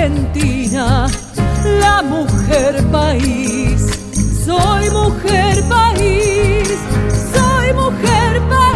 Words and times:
Argentina, 0.00 1.06
la 1.78 2.00
mujer 2.00 2.82
país. 2.90 3.82
Soy 4.46 4.88
mujer 4.88 5.62
país, 5.68 6.68
soy 7.34 7.74
mujer 7.74 8.40
país. 8.48 8.70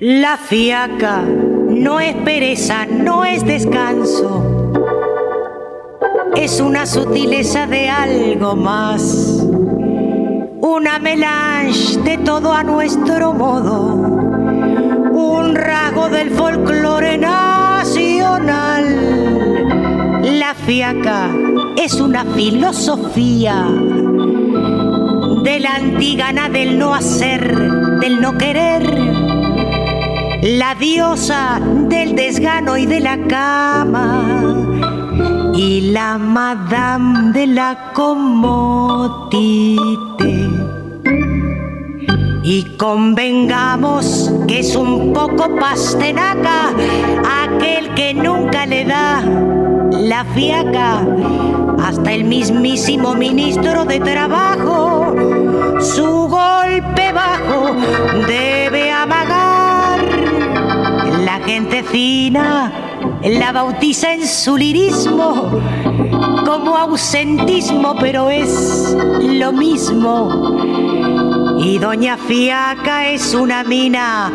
La 0.00 0.36
fiaca 0.36 1.24
no 1.82 1.98
es 1.98 2.14
pereza, 2.14 2.86
no 2.86 3.24
es 3.24 3.44
descanso. 3.44 4.72
Es 6.36 6.60
una 6.60 6.86
sutileza 6.86 7.66
de 7.66 7.88
algo 7.90 8.54
más. 8.54 9.44
Una 10.60 11.00
melange 11.00 11.98
de 11.98 12.18
todo 12.18 12.52
a 12.52 12.62
nuestro 12.62 13.32
modo. 13.32 13.94
Un 15.12 15.56
rasgo 15.56 16.08
del 16.08 16.30
folclore 16.30 17.18
nacional. 17.18 18.84
La 20.38 20.54
fiaca 20.54 21.30
es 21.76 22.00
una 22.00 22.24
filosofía 22.24 23.66
de 25.42 25.58
la 25.58 25.74
antigana 25.74 26.48
del 26.48 26.78
no 26.78 26.94
hacer, 26.94 27.58
del 27.98 28.20
no 28.20 28.38
querer 28.38 29.21
la 30.42 30.74
diosa 30.74 31.60
del 31.62 32.16
desgano 32.16 32.76
y 32.76 32.84
de 32.84 32.98
la 32.98 33.16
cama, 33.28 34.24
y 35.54 35.92
la 35.92 36.18
madame 36.18 37.30
de 37.32 37.46
la 37.46 37.92
comodite. 37.94 39.22
Y 42.42 42.64
convengamos 42.76 44.32
que 44.48 44.58
es 44.58 44.74
un 44.74 45.12
poco 45.12 45.54
pastenaca 45.60 46.70
aquel 47.44 47.94
que 47.94 48.12
nunca 48.12 48.66
le 48.66 48.84
da 48.84 49.22
la 49.92 50.24
fiaca 50.34 51.06
hasta 51.84 52.12
el 52.12 52.24
mismísimo 52.24 53.14
ministro 53.14 53.84
de 53.84 54.00
Trabajo. 54.00 55.14
Su 55.80 56.26
golpe 56.28 57.12
bajo 57.12 57.76
debe 58.26 58.91
la 61.24 61.40
gente 61.40 61.82
fina 61.82 62.72
la 63.22 63.52
bautiza 63.52 64.14
en 64.14 64.26
su 64.26 64.56
lirismo 64.56 65.60
como 66.44 66.76
ausentismo, 66.76 67.94
pero 68.00 68.30
es 68.30 68.96
lo 69.20 69.52
mismo. 69.52 70.58
Y 71.58 71.78
Doña 71.78 72.16
Fiaca 72.16 73.08
es 73.08 73.34
una 73.34 73.62
mina 73.62 74.32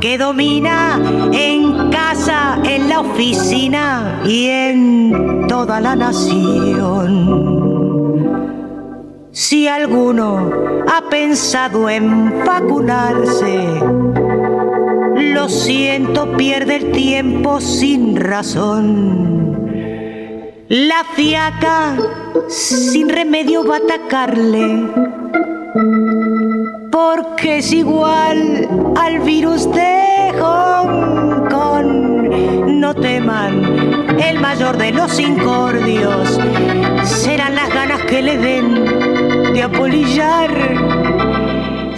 que 0.00 0.16
domina 0.16 1.00
en 1.32 1.90
casa, 1.90 2.58
en 2.64 2.88
la 2.88 3.00
oficina 3.00 4.20
y 4.24 4.46
en 4.46 5.46
toda 5.48 5.80
la 5.80 5.96
nación. 5.96 7.50
Si 9.32 9.66
alguno 9.66 10.50
ha 10.88 11.08
pensado 11.08 11.88
en 11.88 12.44
vacunarse, 12.44 13.68
lo 15.30 15.48
siento, 15.48 16.36
pierde 16.36 16.76
el 16.76 16.92
tiempo 16.92 17.60
sin 17.60 18.16
razón. 18.16 19.58
La 20.68 21.04
fiaca 21.14 21.96
sin 22.48 23.08
remedio 23.08 23.66
va 23.66 23.76
a 23.76 23.78
atacarle, 23.78 24.88
porque 26.90 27.58
es 27.58 27.72
igual 27.72 28.68
al 28.96 29.18
virus 29.20 29.70
de 29.72 30.32
Hong 30.40 31.48
Kong. 31.48 31.86
No 32.66 32.94
teman, 32.94 34.18
el 34.20 34.38
mayor 34.40 34.76
de 34.76 34.92
los 34.92 35.18
incordios 35.18 36.38
serán 37.04 37.54
las 37.54 37.68
ganas 37.72 38.02
que 38.02 38.22
le 38.22 38.38
den 38.38 39.52
de 39.52 39.62
apolillar 39.62 41.19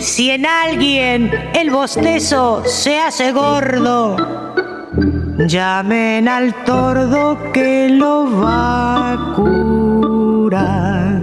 si 0.03 0.31
en 0.31 0.45
alguien 0.45 1.31
el 1.55 1.71
bostezo 1.71 2.65
se 2.67 2.99
hace 2.99 3.31
gordo, 3.31 4.17
llamen 5.47 6.29
al 6.29 6.53
tordo 6.65 7.39
que 7.53 7.89
lo 7.89 8.29
va 8.41 9.13
a 9.13 9.35
curar. 9.35 11.21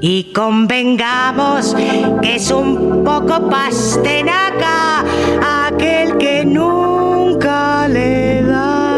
Y 0.00 0.32
convengamos 0.32 1.74
que 2.22 2.36
es 2.36 2.50
un 2.50 3.02
poco 3.04 3.50
pastenaca 3.50 5.04
aquel 5.66 6.16
que 6.18 6.44
nunca 6.44 7.88
le 7.88 8.42
da 8.42 8.96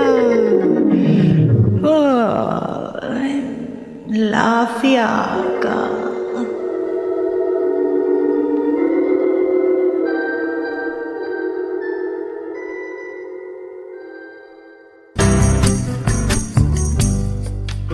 la 4.08 4.68
fiaca. 4.80 5.51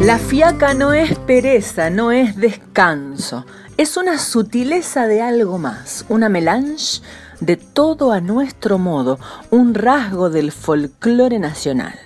La 0.00 0.18
fiaca 0.18 0.74
no 0.74 0.92
es 0.92 1.18
pereza, 1.18 1.90
no 1.90 2.12
es 2.12 2.36
descanso, 2.36 3.44
es 3.76 3.96
una 3.96 4.18
sutileza 4.18 5.08
de 5.08 5.20
algo 5.20 5.58
más, 5.58 6.04
una 6.08 6.28
melange 6.28 7.02
de 7.40 7.56
todo 7.56 8.12
a 8.12 8.20
nuestro 8.20 8.78
modo, 8.78 9.18
un 9.50 9.74
rasgo 9.74 10.30
del 10.30 10.52
folclore 10.52 11.40
nacional. 11.40 11.98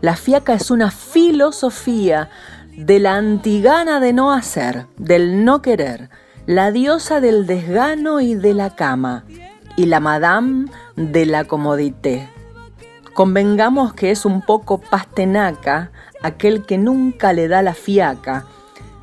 La 0.00 0.14
fiaca 0.14 0.54
es 0.54 0.70
una 0.70 0.92
filosofía 0.92 2.30
de 2.76 3.00
la 3.00 3.16
antigana 3.16 3.98
de 3.98 4.12
no 4.12 4.32
hacer, 4.32 4.86
del 4.96 5.44
no 5.44 5.62
querer, 5.62 6.10
la 6.46 6.70
diosa 6.70 7.20
del 7.20 7.46
desgano 7.46 8.20
y 8.20 8.36
de 8.36 8.54
la 8.54 8.76
cama, 8.76 9.24
y 9.76 9.86
la 9.86 9.98
madame 9.98 10.70
de 10.94 11.26
la 11.26 11.44
comodité. 11.44 12.28
Convengamos 13.14 13.92
que 13.92 14.10
es 14.10 14.24
un 14.24 14.40
poco 14.40 14.78
pastenaca 14.78 15.90
aquel 16.22 16.64
que 16.64 16.78
nunca 16.78 17.32
le 17.32 17.46
da 17.48 17.60
la 17.60 17.74
fiaca, 17.74 18.46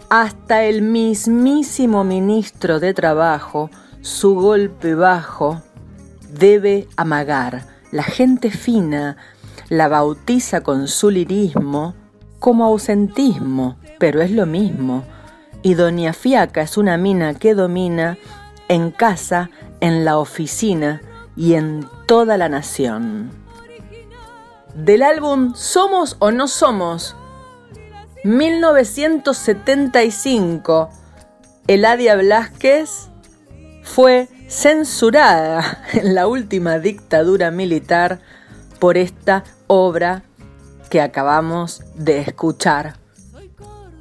hasta 0.09 0.63
el 0.63 0.81
mismísimo 0.81 2.03
ministro 2.03 2.79
de 2.79 2.95
Trabajo, 2.95 3.69
su 4.01 4.33
golpe 4.33 4.95
bajo, 4.95 5.61
debe 6.31 6.87
amagar. 6.97 7.65
La 7.91 8.03
gente 8.03 8.49
fina 8.49 9.17
la 9.69 9.87
bautiza 9.87 10.61
con 10.61 10.87
su 10.87 11.11
lirismo 11.11 11.93
como 12.39 12.65
ausentismo, 12.65 13.77
pero 13.99 14.21
es 14.21 14.31
lo 14.31 14.47
mismo. 14.47 15.03
Y 15.61 15.75
Doña 15.75 16.13
Fiaca 16.13 16.61
es 16.61 16.77
una 16.77 16.97
mina 16.97 17.35
que 17.35 17.53
domina 17.53 18.17
en 18.69 18.89
casa, 18.89 19.51
en 19.81 20.05
la 20.05 20.17
oficina 20.17 21.01
y 21.35 21.53
en 21.53 21.87
toda 22.07 22.37
la 22.37 22.49
nación 22.49 23.38
del 24.73 25.03
álbum 25.03 25.53
Somos 25.55 26.15
o 26.19 26.31
no 26.31 26.47
somos, 26.47 27.15
1975, 28.23 30.89
Eladia 31.67 32.15
Blasquez 32.17 33.09
fue 33.83 34.27
censurada 34.47 35.83
en 35.93 36.15
la 36.15 36.25
última 36.27 36.79
dictadura 36.79 37.51
militar 37.51 38.19
por 38.79 38.97
esta 38.97 39.43
obra 39.67 40.23
que 40.89 41.01
acabamos 41.01 41.83
de 41.95 42.19
escuchar. 42.19 42.95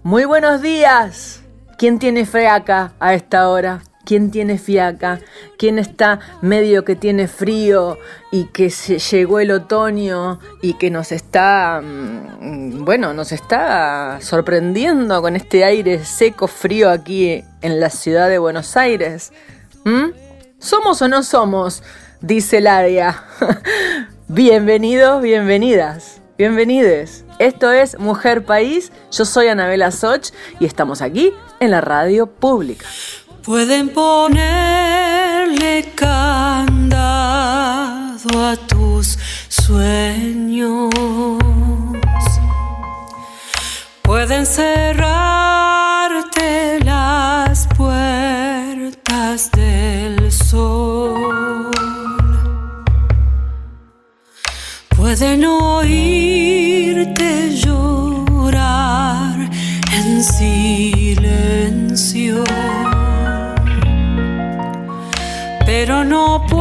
Muy 0.02 0.24
buenos 0.24 0.62
días. 0.62 1.42
¿Quién 1.76 1.98
tiene 1.98 2.24
fe 2.26 2.48
acá 2.48 2.92
a 2.98 3.14
esta 3.14 3.48
hora? 3.48 3.82
Quién 4.08 4.30
tiene 4.30 4.56
fiaca, 4.56 5.20
quién 5.58 5.78
está 5.78 6.20
medio 6.40 6.82
que 6.82 6.96
tiene 6.96 7.28
frío 7.28 7.98
y 8.32 8.44
que 8.44 8.70
se 8.70 8.98
llegó 8.98 9.38
el 9.38 9.50
otoño 9.50 10.40
y 10.62 10.78
que 10.78 10.90
nos 10.90 11.12
está, 11.12 11.82
mm, 11.82 12.86
bueno, 12.86 13.12
nos 13.12 13.32
está 13.32 14.18
sorprendiendo 14.22 15.20
con 15.20 15.36
este 15.36 15.62
aire 15.62 16.06
seco, 16.06 16.48
frío 16.48 16.88
aquí 16.88 17.44
en 17.60 17.80
la 17.80 17.90
ciudad 17.90 18.30
de 18.30 18.38
Buenos 18.38 18.78
Aires. 18.78 19.30
¿Mm? 19.84 20.12
¿Somos 20.58 21.02
o 21.02 21.08
no 21.08 21.22
somos? 21.22 21.82
Dice 22.22 22.62
Laria. 22.62 23.24
Bienvenidos, 24.28 25.20
bienvenidas, 25.20 26.22
bienvenides. 26.38 27.26
Esto 27.38 27.72
es 27.72 27.98
Mujer 27.98 28.46
País, 28.46 28.90
yo 29.12 29.26
soy 29.26 29.48
Anabela 29.48 29.90
Soch 29.90 30.30
y 30.60 30.64
estamos 30.64 31.02
aquí 31.02 31.34
en 31.60 31.70
la 31.70 31.82
radio 31.82 32.26
pública. 32.26 32.86
Pueden 33.48 33.88
ponerle 33.88 35.72
candado 35.94 37.08
a 38.46 38.54
tus 38.66 39.18
sueños. 39.48 40.90
Pueden 44.02 44.44
cerrarte 44.44 45.08
las 46.84 47.66
puertas 47.68 49.50
del 49.52 50.30
sol. 50.30 51.70
Pueden 54.94 55.46
oírte 55.46 57.56
llorar 57.56 59.48
en 59.94 60.22
sí. 60.22 60.97
no 66.08 66.40
puedo. 66.48 66.57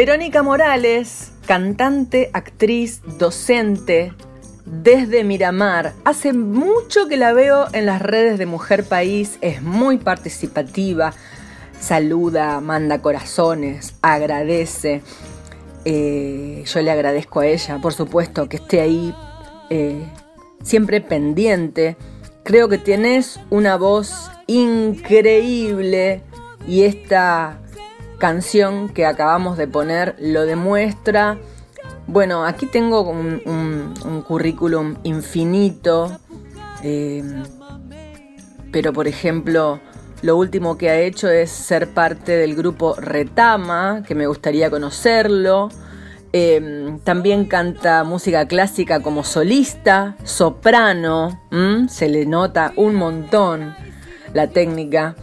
Verónica 0.00 0.42
Morales, 0.42 1.30
cantante, 1.44 2.30
actriz, 2.32 3.02
docente, 3.18 4.14
desde 4.64 5.24
Miramar. 5.24 5.92
Hace 6.06 6.32
mucho 6.32 7.06
que 7.06 7.18
la 7.18 7.34
veo 7.34 7.66
en 7.74 7.84
las 7.84 8.00
redes 8.00 8.38
de 8.38 8.46
Mujer 8.46 8.84
País, 8.84 9.36
es 9.42 9.60
muy 9.60 9.98
participativa, 9.98 11.12
saluda, 11.78 12.62
manda 12.62 13.02
corazones, 13.02 13.94
agradece. 14.00 15.02
Eh, 15.84 16.64
yo 16.64 16.80
le 16.80 16.90
agradezco 16.90 17.40
a 17.40 17.46
ella, 17.48 17.76
por 17.76 17.92
supuesto, 17.92 18.48
que 18.48 18.56
esté 18.56 18.80
ahí 18.80 19.14
eh, 19.68 20.08
siempre 20.62 21.02
pendiente. 21.02 21.98
Creo 22.42 22.70
que 22.70 22.78
tienes 22.78 23.38
una 23.50 23.76
voz 23.76 24.30
increíble 24.46 26.22
y 26.66 26.84
esta 26.84 27.59
canción 28.20 28.88
que 28.88 29.06
acabamos 29.06 29.56
de 29.56 29.66
poner 29.66 30.14
lo 30.20 30.46
demuestra. 30.46 31.38
Bueno, 32.06 32.44
aquí 32.44 32.66
tengo 32.66 33.00
un, 33.00 34.22
currículum 34.28 34.96
infinito, 35.02 36.16
eh, 36.84 37.24
pero 38.70 38.92
por 38.92 39.08
ejemplo, 39.08 39.80
lo 40.22 40.36
último 40.36 40.78
que 40.78 40.90
ha 40.90 41.00
hecho 41.00 41.28
es 41.28 41.50
ser 41.50 41.92
parte 41.92 42.36
del 42.36 42.54
grupo 42.54 42.94
Retama, 42.94 44.04
que 44.06 44.14
me 44.14 44.28
gustaría 44.28 44.70
conocerlo. 44.70 45.70
Eh, 46.32 46.96
también 47.02 47.46
canta 47.46 48.04
música 48.04 48.46
clásica 48.46 49.00
como 49.00 49.24
solista, 49.24 50.16
soprano, 50.22 51.40
se 51.88 52.08
le 52.08 52.24
nota 52.26 52.72
un 52.76 52.94
montón 52.94 53.74
la 54.32 54.48
técnica 54.48 55.16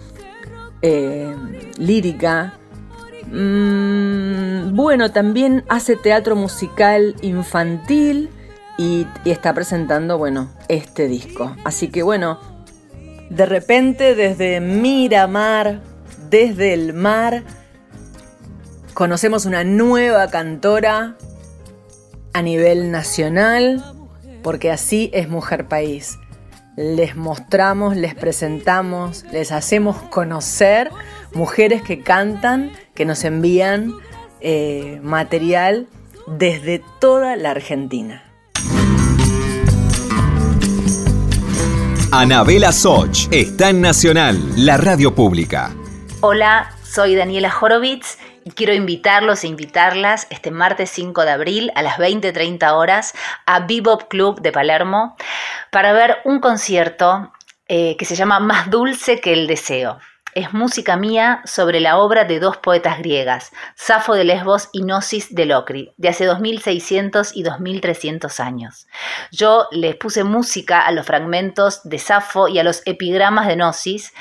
eh, 0.82 1.34
lírica. 1.78 2.54
Mm, 3.32 4.76
bueno, 4.76 5.12
también 5.12 5.64
hace 5.68 5.96
teatro 5.96 6.36
musical 6.36 7.16
infantil 7.22 8.30
y, 8.78 9.08
está 9.26 9.54
presentando, 9.54 10.18
bueno, 10.18 10.50
este 10.70 11.08
disco. 11.08 11.56
Así 11.64 11.90
que 11.90 12.04
bueno, 12.04 12.40
de 13.30 13.46
repente 13.46 14.16
desde 14.16 14.62
Miramar, 14.62 15.82
desde 16.30 16.74
el 16.74 16.94
mar, 16.94 17.44
conocemos 18.94 19.46
una 19.46 19.64
nueva 19.64 20.30
cantora 20.30 21.18
a 22.34 22.42
nivel 22.42 22.92
nacional, 22.92 23.84
porque 24.44 24.72
así 24.72 25.10
es 25.14 25.28
Mujer 25.28 25.68
País. 25.68 26.20
Les 26.76 27.16
mostramos, 27.16 27.96
les 27.98 28.14
presentamos, 28.14 29.26
les 29.32 29.52
hacemos 29.52 29.98
conocer 30.04 30.92
mujeres 31.34 31.82
que 31.82 32.02
cantan, 32.02 32.72
que 32.98 33.06
nos 33.06 33.24
envían 33.24 33.94
eh, 34.42 35.00
material 35.04 35.88
desde 36.26 36.84
toda 37.00 37.36
la 37.36 37.52
Argentina. 37.52 38.24
Anabela 42.12 42.72
Soch 42.72 43.28
está 43.30 43.70
en 43.70 43.82
Nacional, 43.82 44.42
la 44.58 44.78
radio 44.78 45.14
pública. 45.14 45.76
Hola, 46.22 46.72
soy 46.84 47.14
Daniela 47.14 47.54
Horowitz 47.62 48.18
y 48.44 48.52
quiero 48.52 48.74
invitarlos 48.74 49.44
e 49.44 49.48
invitarlas 49.48 50.26
este 50.32 50.50
martes 50.50 50.90
5 50.90 51.24
de 51.24 51.32
abril 51.32 51.72
a 51.76 51.84
las 51.84 51.98
20.30 51.98 52.74
horas 52.74 53.14
a 53.46 53.60
Bebop 53.60 54.08
Club 54.08 54.42
de 54.42 54.52
Palermo 54.52 55.16
para 55.70 55.94
ver 55.94 56.18
un 56.26 56.40
concierto 56.40 57.32
eh, 57.68 57.96
que 57.98 58.06
se 58.06 58.16
llama 58.16 58.40
Más 58.40 58.72
dulce 58.72 59.22
que 59.22 59.34
el 59.34 59.46
deseo 59.46 60.00
es 60.38 60.54
música 60.54 60.98
mía 60.98 61.42
sobre 61.46 61.80
la 61.80 61.98
obra 61.98 62.24
de 62.24 62.40
dos 62.40 62.58
poetas 62.58 63.00
griegas, 63.00 63.52
Safo 63.76 64.14
de 64.14 64.24
Lesbos 64.24 64.70
y 64.72 64.84
Gnosis 64.84 65.34
de 65.34 65.48
Locri, 65.48 65.94
de 65.98 66.10
hace 66.10 66.26
2600 66.26 67.36
y 67.36 67.42
2300 67.42 68.40
años. 68.40 68.88
Yo 69.32 69.68
les 69.72 69.96
puse 69.96 70.24
música 70.24 70.82
a 70.82 70.92
los 70.92 71.08
fragmentos 71.08 71.82
de 71.84 71.98
Safo 71.98 72.48
y 72.48 72.60
a 72.60 72.64
los 72.64 72.84
epigramas 72.86 73.48
de 73.48 73.56
Gnosis, 73.56 74.14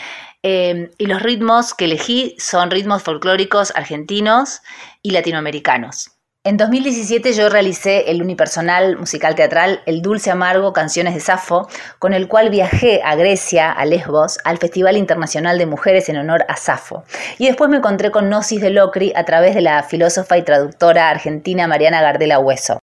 eh, 0.42 0.90
y 0.96 1.06
los 1.06 1.23
ritmos 1.23 1.75
que 1.75 1.85
elegí 1.85 2.35
son 2.38 2.70
ritmos 2.70 3.02
folclóricos 3.02 3.73
argentinos 3.76 4.62
y 5.02 5.11
latinoamericanos. 5.11 6.15
En 6.46 6.56
2017 6.56 7.32
yo 7.32 7.48
realicé 7.48 8.08
el 8.08 8.22
unipersonal 8.22 8.96
musical 8.96 9.34
teatral 9.34 9.80
El 9.84 10.00
Dulce 10.00 10.30
Amargo 10.30 10.72
Canciones 10.72 11.14
de 11.14 11.18
Safo, 11.18 11.66
con 11.98 12.12
el 12.12 12.28
cual 12.28 12.50
viajé 12.50 13.02
a 13.02 13.16
Grecia, 13.16 13.72
a 13.72 13.84
Lesbos, 13.84 14.38
al 14.44 14.58
Festival 14.58 14.96
Internacional 14.96 15.58
de 15.58 15.66
Mujeres 15.66 16.08
en 16.08 16.18
honor 16.18 16.44
a 16.48 16.56
Safo. 16.56 17.02
Y 17.38 17.48
después 17.48 17.68
me 17.68 17.78
encontré 17.78 18.12
con 18.12 18.26
Gnosis 18.26 18.60
de 18.60 18.70
Locri 18.70 19.12
a 19.16 19.24
través 19.24 19.56
de 19.56 19.60
la 19.60 19.82
filósofa 19.82 20.38
y 20.38 20.44
traductora 20.44 21.10
argentina 21.10 21.66
Mariana 21.66 22.00
Gardela 22.00 22.38
Hueso. 22.38 22.78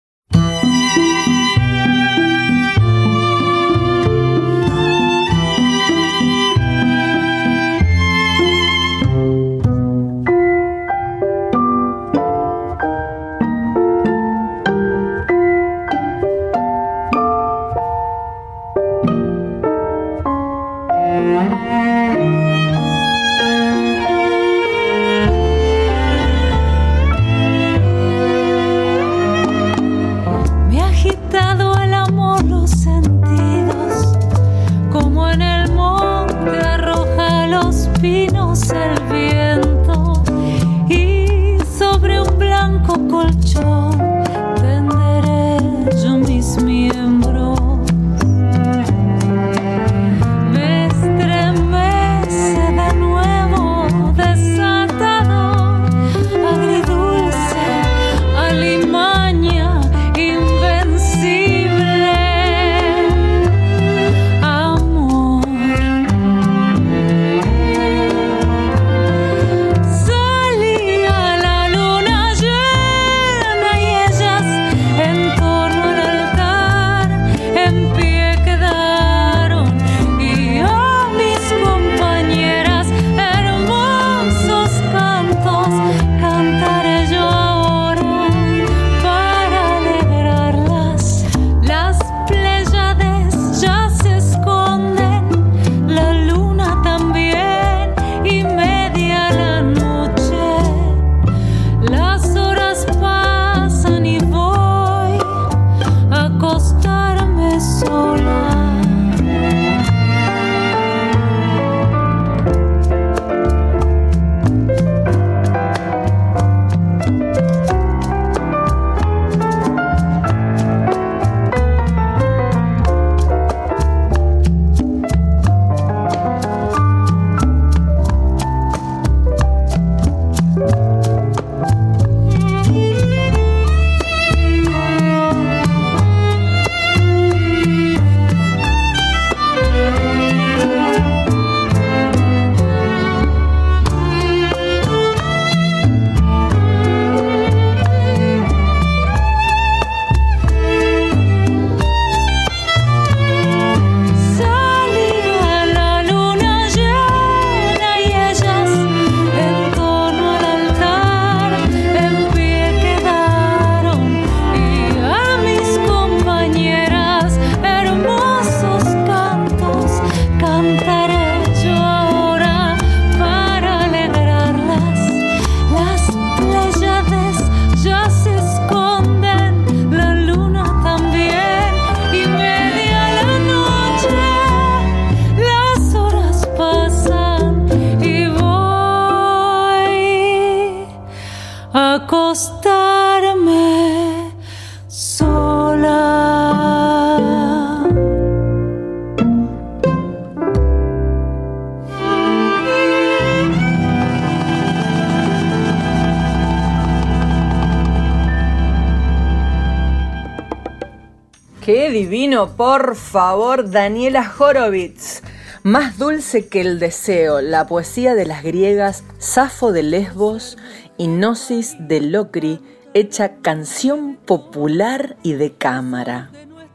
Qué 211.63 211.89
divino, 211.91 212.57
por 212.57 212.97
favor, 212.97 213.69
Daniela 213.69 214.29
Horowitz. 214.37 215.21
Más 215.63 215.97
dulce 215.97 216.49
que 216.49 216.59
el 216.59 216.77
deseo, 216.77 217.39
la 217.39 217.67
poesía 217.67 218.15
de 218.15 218.25
las 218.25 218.43
griegas, 218.43 219.05
Safo 219.17 219.71
de 219.71 219.81
Lesbos 219.81 220.57
y 220.97 221.07
Gnosis 221.07 221.77
de 221.79 222.01
Locri, 222.01 222.59
hecha 222.93 223.35
canción 223.37 224.17
popular 224.17 225.15
y 225.23 225.35
de 225.35 225.53
cámara. 225.53 226.31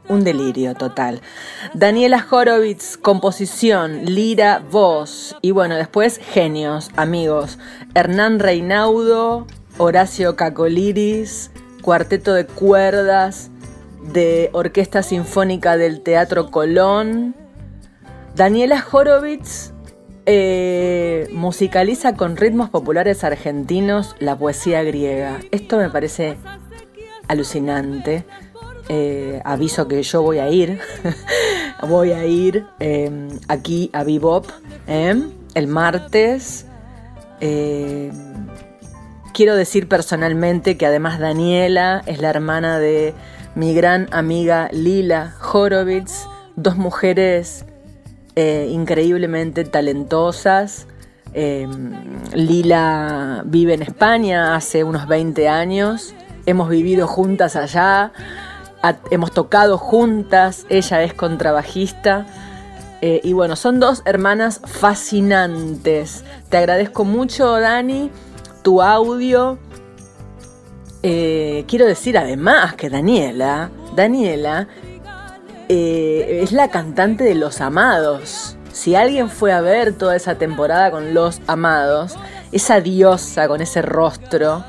Un 0.07 0.23
delirio 0.23 0.73
total. 0.73 1.21
Daniela 1.75 2.25
Horowitz, 2.27 2.97
composición, 2.97 4.05
lira, 4.05 4.63
voz. 4.71 5.35
Y 5.43 5.51
bueno, 5.51 5.75
después 5.75 6.17
genios, 6.17 6.89
amigos. 6.95 7.59
Hernán 7.93 8.39
Reinaudo, 8.39 9.45
Horacio 9.77 10.35
Cacoliris, 10.35 11.51
cuarteto 11.83 12.33
de 12.33 12.47
cuerdas 12.47 13.51
de 14.01 14.49
Orquesta 14.53 15.03
Sinfónica 15.03 15.77
del 15.77 16.01
Teatro 16.01 16.51
Colón. 16.51 17.35
Daniela 18.35 18.85
Horowitz 18.91 19.73
eh, 20.25 21.27
musicaliza 21.31 22.15
con 22.15 22.37
ritmos 22.37 22.69
populares 22.69 23.23
argentinos 23.23 24.15
la 24.19 24.37
poesía 24.37 24.83
griega. 24.83 25.39
Esto 25.51 25.77
me 25.77 25.89
parece 25.89 26.37
alucinante. 27.27 28.25
Eh, 28.89 29.41
aviso 29.45 29.87
que 29.87 30.01
yo 30.01 30.21
voy 30.21 30.39
a 30.39 30.49
ir. 30.49 30.79
voy 31.87 32.11
a 32.11 32.25
ir 32.25 32.65
em, 32.79 33.29
aquí 33.47 33.89
a 33.93 34.03
Bebop 34.03 34.47
em, 34.87 35.31
el 35.53 35.67
martes. 35.67 36.65
Em, 37.39 38.11
quiero 39.33 39.55
decir 39.55 39.87
personalmente 39.87 40.77
que 40.77 40.85
además 40.85 41.19
Daniela 41.19 42.01
es 42.05 42.19
la 42.19 42.29
hermana 42.29 42.79
de 42.79 43.13
mi 43.59 43.73
gran 43.73 44.07
amiga 44.13 44.69
Lila 44.71 45.33
Horowitz, 45.51 46.27
dos 46.55 46.77
mujeres 46.77 47.65
eh, 48.37 48.69
increíblemente 48.71 49.65
talentosas. 49.65 50.87
Lila 52.33 53.43
vive 53.45 53.73
en 53.73 53.81
España 53.81 54.55
hace 54.55 54.85
unos 54.85 55.09
20 55.09 55.49
años, 55.49 56.15
hemos 56.45 56.69
vivido 56.69 57.05
juntas 57.05 57.57
allá, 57.57 58.13
hemos 59.11 59.33
tocado 59.33 59.77
juntas, 59.77 60.65
ella 60.69 61.03
es 61.03 61.13
contrabajista. 61.13 62.27
Eh, 63.01 63.19
y 63.25 63.33
bueno, 63.33 63.57
son 63.57 63.81
dos 63.81 64.03
hermanas 64.05 64.61
fascinantes. 64.63 66.23
Te 66.47 66.55
agradezco 66.55 67.03
mucho, 67.03 67.59
Dani, 67.59 68.09
tu 68.63 68.81
audio. 68.81 69.59
Eh, 71.01 71.63
quiero 71.67 71.85
decir 71.85 72.17
además 72.17 72.75
que 72.75 72.89
Daniela, 72.89 73.71
Daniela 73.95 74.67
eh, 75.69 76.41
es 76.43 76.51
la 76.51 76.69
cantante 76.69 77.23
de 77.23 77.35
Los 77.35 77.61
Amados. 77.61 78.57
Si 78.73 78.95
alguien 78.95 79.29
fue 79.29 79.53
a 79.53 79.61
ver 79.61 79.93
toda 79.93 80.15
esa 80.15 80.35
temporada 80.35 80.91
con 80.91 81.13
Los 81.13 81.41
Amados, 81.47 82.15
esa 82.51 82.81
diosa 82.81 83.47
con 83.47 83.61
ese 83.61 83.81
rostro 83.81 84.63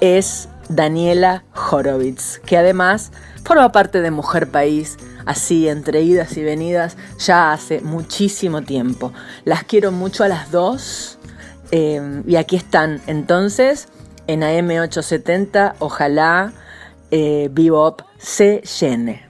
es 0.00 0.48
Daniela 0.68 1.44
Horowitz, 1.70 2.38
que 2.44 2.56
además 2.56 3.10
forma 3.44 3.72
parte 3.72 4.00
de 4.00 4.10
Mujer 4.10 4.48
País, 4.48 4.96
así 5.24 5.68
entre 5.68 6.02
idas 6.02 6.36
y 6.36 6.44
venidas, 6.44 6.96
ya 7.18 7.52
hace 7.52 7.80
muchísimo 7.80 8.62
tiempo. 8.62 9.12
Las 9.44 9.64
quiero 9.64 9.90
mucho 9.90 10.22
a 10.22 10.28
las 10.28 10.50
dos 10.50 11.18
eh, 11.72 12.22
y 12.26 12.36
aquí 12.36 12.56
están 12.56 13.00
entonces 13.06 13.88
en 14.26 14.42
AM870, 14.42 15.74
ojalá 15.78 16.52
eh, 17.10 17.48
Bebop 17.50 18.02
se 18.18 18.62
llene. 18.62 19.25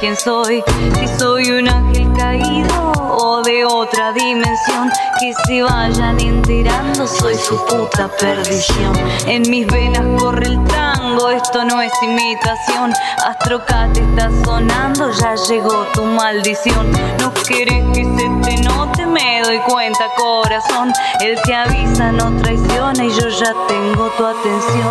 Quién 0.00 0.16
soy, 0.16 0.64
si 0.98 1.06
soy 1.18 1.50
un 1.50 1.68
ángel 1.68 2.10
caído 2.14 2.92
o 3.18 3.42
de 3.42 3.66
otra 3.66 4.12
dimensión, 4.12 4.90
que 5.20 5.34
se 5.46 5.62
vayan 5.62 6.18
enterando, 6.18 7.06
soy 7.06 7.34
su 7.34 7.62
puta 7.66 8.08
perdición. 8.18 8.92
En 9.26 9.42
mis 9.50 9.66
venas 9.66 10.04
corre 10.18 10.46
el 10.46 10.64
tango, 10.64 11.28
esto 11.30 11.64
no 11.66 11.82
es 11.82 11.92
imitación, 12.02 12.94
Astrocat 13.26 13.94
está 13.94 14.30
sonando, 14.42 15.12
ya 15.12 15.34
llegó 15.34 15.84
tu 15.92 16.02
maldición. 16.04 16.90
No 17.20 17.32
quieres 17.34 17.84
que 17.92 18.04
se 18.04 18.30
te 18.42 18.62
note, 18.62 19.06
me 19.06 19.42
doy 19.42 19.58
cuenta 19.68 20.06
corazón, 20.16 20.92
el 21.20 21.38
que 21.42 21.54
avisa 21.54 22.10
no 22.10 22.34
traiciona 22.40 23.04
y 23.04 23.10
yo 23.10 23.28
ya 23.28 23.54
tengo 23.68 24.08
tu 24.16 24.24
atención. 24.24 24.88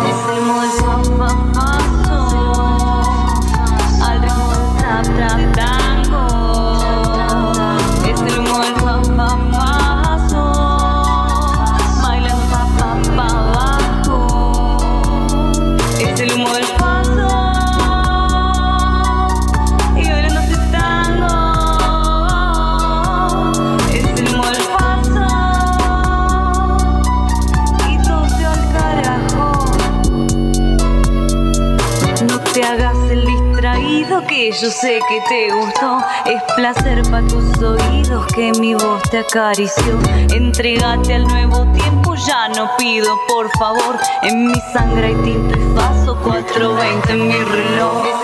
Yo 34.52 34.70
sé 34.70 35.00
que 35.08 35.20
te 35.28 35.52
gustó. 35.52 35.98
Es 36.26 36.42
placer 36.54 37.02
para 37.10 37.26
tus 37.26 37.58
oídos 37.62 38.26
que 38.34 38.52
mi 38.52 38.74
voz 38.74 39.02
te 39.10 39.18
acarició. 39.18 39.98
Entrégate 40.32 41.14
al 41.14 41.26
nuevo 41.26 41.66
tiempo, 41.72 42.14
ya 42.14 42.48
no 42.48 42.70
pido 42.76 43.18
por 43.28 43.50
favor. 43.58 43.98
En 44.22 44.48
mi 44.48 44.60
sangre 44.72 45.08
hay 45.08 45.14
tinto 45.16 45.58
y 45.58 45.74
paso 45.74 46.16
420 46.22 47.12
en 47.12 47.28
mi 47.28 47.38
reloj. 47.38 48.19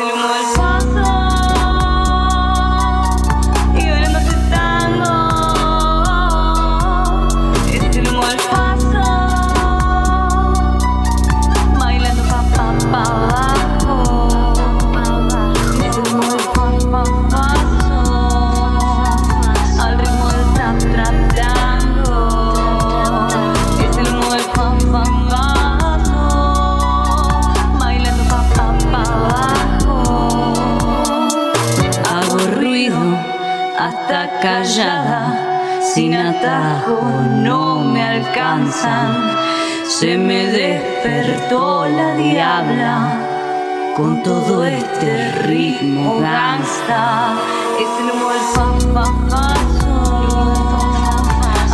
Callada, 34.41 35.81
sin 35.81 36.15
atajo, 36.15 37.01
no 37.43 37.81
me 37.81 38.03
alcanzan. 38.03 39.37
Se 39.89 40.17
me 40.17 40.47
despertó 40.47 41.87
la 41.87 42.15
diabla 42.15 43.19
con 43.97 44.23
todo 44.23 44.65
este 44.65 45.33
ritmo 45.47 46.21
gangsta. 46.21 47.35
Es 47.81 47.89
el 48.05 48.11
fa, 48.93 49.05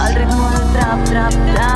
al 0.03 0.15
ritmo 0.15 0.51
del 0.51 0.73
trap, 0.73 1.05
trap, 1.05 1.33
tango. 1.55 1.72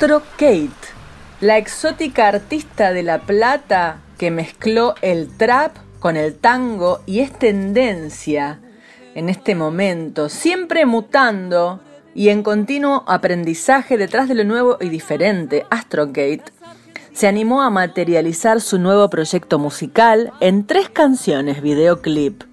Astro 0.00 0.22
Kate, 0.36 0.70
la 1.40 1.58
exótica 1.58 2.28
artista 2.28 2.92
de 2.92 3.02
La 3.02 3.22
Plata 3.22 3.98
que 4.16 4.30
mezcló 4.30 4.94
el 5.02 5.26
trap 5.36 5.76
con 5.98 6.16
el 6.16 6.36
tango 6.36 7.00
y 7.04 7.18
es 7.18 7.36
tendencia 7.36 8.60
en 9.16 9.28
este 9.28 9.56
momento, 9.56 10.28
siempre 10.28 10.86
mutando 10.86 11.80
y 12.14 12.28
en 12.28 12.44
continuo 12.44 13.02
aprendizaje 13.08 13.98
detrás 13.98 14.28
de 14.28 14.36
lo 14.36 14.44
nuevo 14.44 14.76
y 14.80 14.88
diferente, 14.88 15.66
Astrogate 15.68 16.44
se 17.12 17.26
animó 17.26 17.62
a 17.62 17.70
materializar 17.70 18.60
su 18.60 18.78
nuevo 18.78 19.10
proyecto 19.10 19.58
musical 19.58 20.32
en 20.38 20.64
tres 20.64 20.90
canciones 20.90 21.60
videoclip. 21.60 22.44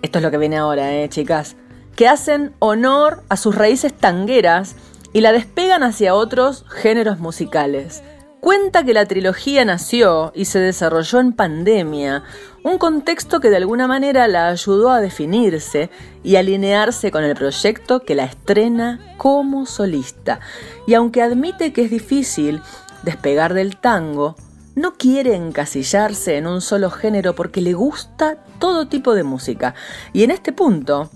Esto 0.00 0.18
es 0.18 0.24
lo 0.24 0.30
que 0.30 0.38
viene 0.38 0.56
ahora, 0.56 0.94
eh, 0.94 1.10
chicas, 1.10 1.56
que 1.94 2.08
hacen 2.08 2.54
honor 2.58 3.22
a 3.28 3.36
sus 3.36 3.54
raíces 3.54 3.92
tangueras 3.92 4.76
y 5.12 5.20
la 5.20 5.32
despegan 5.32 5.82
hacia 5.82 6.14
otros 6.14 6.64
géneros 6.68 7.18
musicales. 7.18 8.02
Cuenta 8.40 8.84
que 8.84 8.92
la 8.92 9.06
trilogía 9.06 9.64
nació 9.64 10.32
y 10.34 10.46
se 10.46 10.58
desarrolló 10.58 11.20
en 11.20 11.32
pandemia, 11.32 12.24
un 12.64 12.76
contexto 12.78 13.38
que 13.38 13.50
de 13.50 13.56
alguna 13.56 13.86
manera 13.86 14.26
la 14.26 14.48
ayudó 14.48 14.90
a 14.90 15.00
definirse 15.00 15.90
y 16.24 16.36
alinearse 16.36 17.12
con 17.12 17.22
el 17.22 17.36
proyecto 17.36 18.00
que 18.00 18.16
la 18.16 18.24
estrena 18.24 19.14
como 19.16 19.64
solista. 19.64 20.40
Y 20.88 20.94
aunque 20.94 21.22
admite 21.22 21.72
que 21.72 21.84
es 21.84 21.90
difícil 21.90 22.60
despegar 23.04 23.54
del 23.54 23.76
tango, 23.76 24.34
no 24.74 24.94
quiere 24.94 25.36
encasillarse 25.36 26.36
en 26.36 26.46
un 26.46 26.60
solo 26.62 26.90
género 26.90 27.34
porque 27.34 27.60
le 27.60 27.74
gusta 27.74 28.38
todo 28.58 28.88
tipo 28.88 29.14
de 29.14 29.22
música. 29.22 29.74
Y 30.12 30.24
en 30.24 30.30
este 30.30 30.52
punto, 30.52 31.10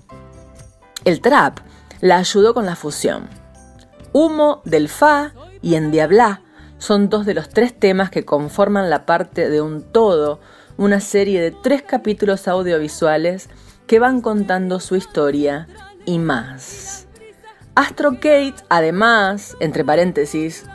el 1.05 1.21
trap 1.21 1.59
la 1.99 2.17
ayudó 2.17 2.53
con 2.53 2.65
la 2.65 2.75
fusión. 2.75 3.27
Humo 4.13 4.61
del 4.65 4.89
Fa 4.89 5.33
y 5.61 5.75
Endiablá 5.75 6.41
son 6.77 7.09
dos 7.09 7.25
de 7.25 7.33
los 7.33 7.49
tres 7.49 7.77
temas 7.77 8.09
que 8.09 8.25
conforman 8.25 8.89
la 8.89 9.05
parte 9.05 9.49
de 9.49 9.61
un 9.61 9.81
todo, 9.81 10.39
una 10.77 10.99
serie 10.99 11.41
de 11.41 11.51
tres 11.51 11.81
capítulos 11.81 12.47
audiovisuales 12.47 13.49
que 13.87 13.99
van 13.99 14.21
contando 14.21 14.79
su 14.79 14.95
historia 14.95 15.67
y 16.05 16.19
más. 16.19 17.07
Astro 17.75 18.13
Kate, 18.15 18.55
además, 18.69 19.55
entre 19.59 19.83
paréntesis, 19.85 20.65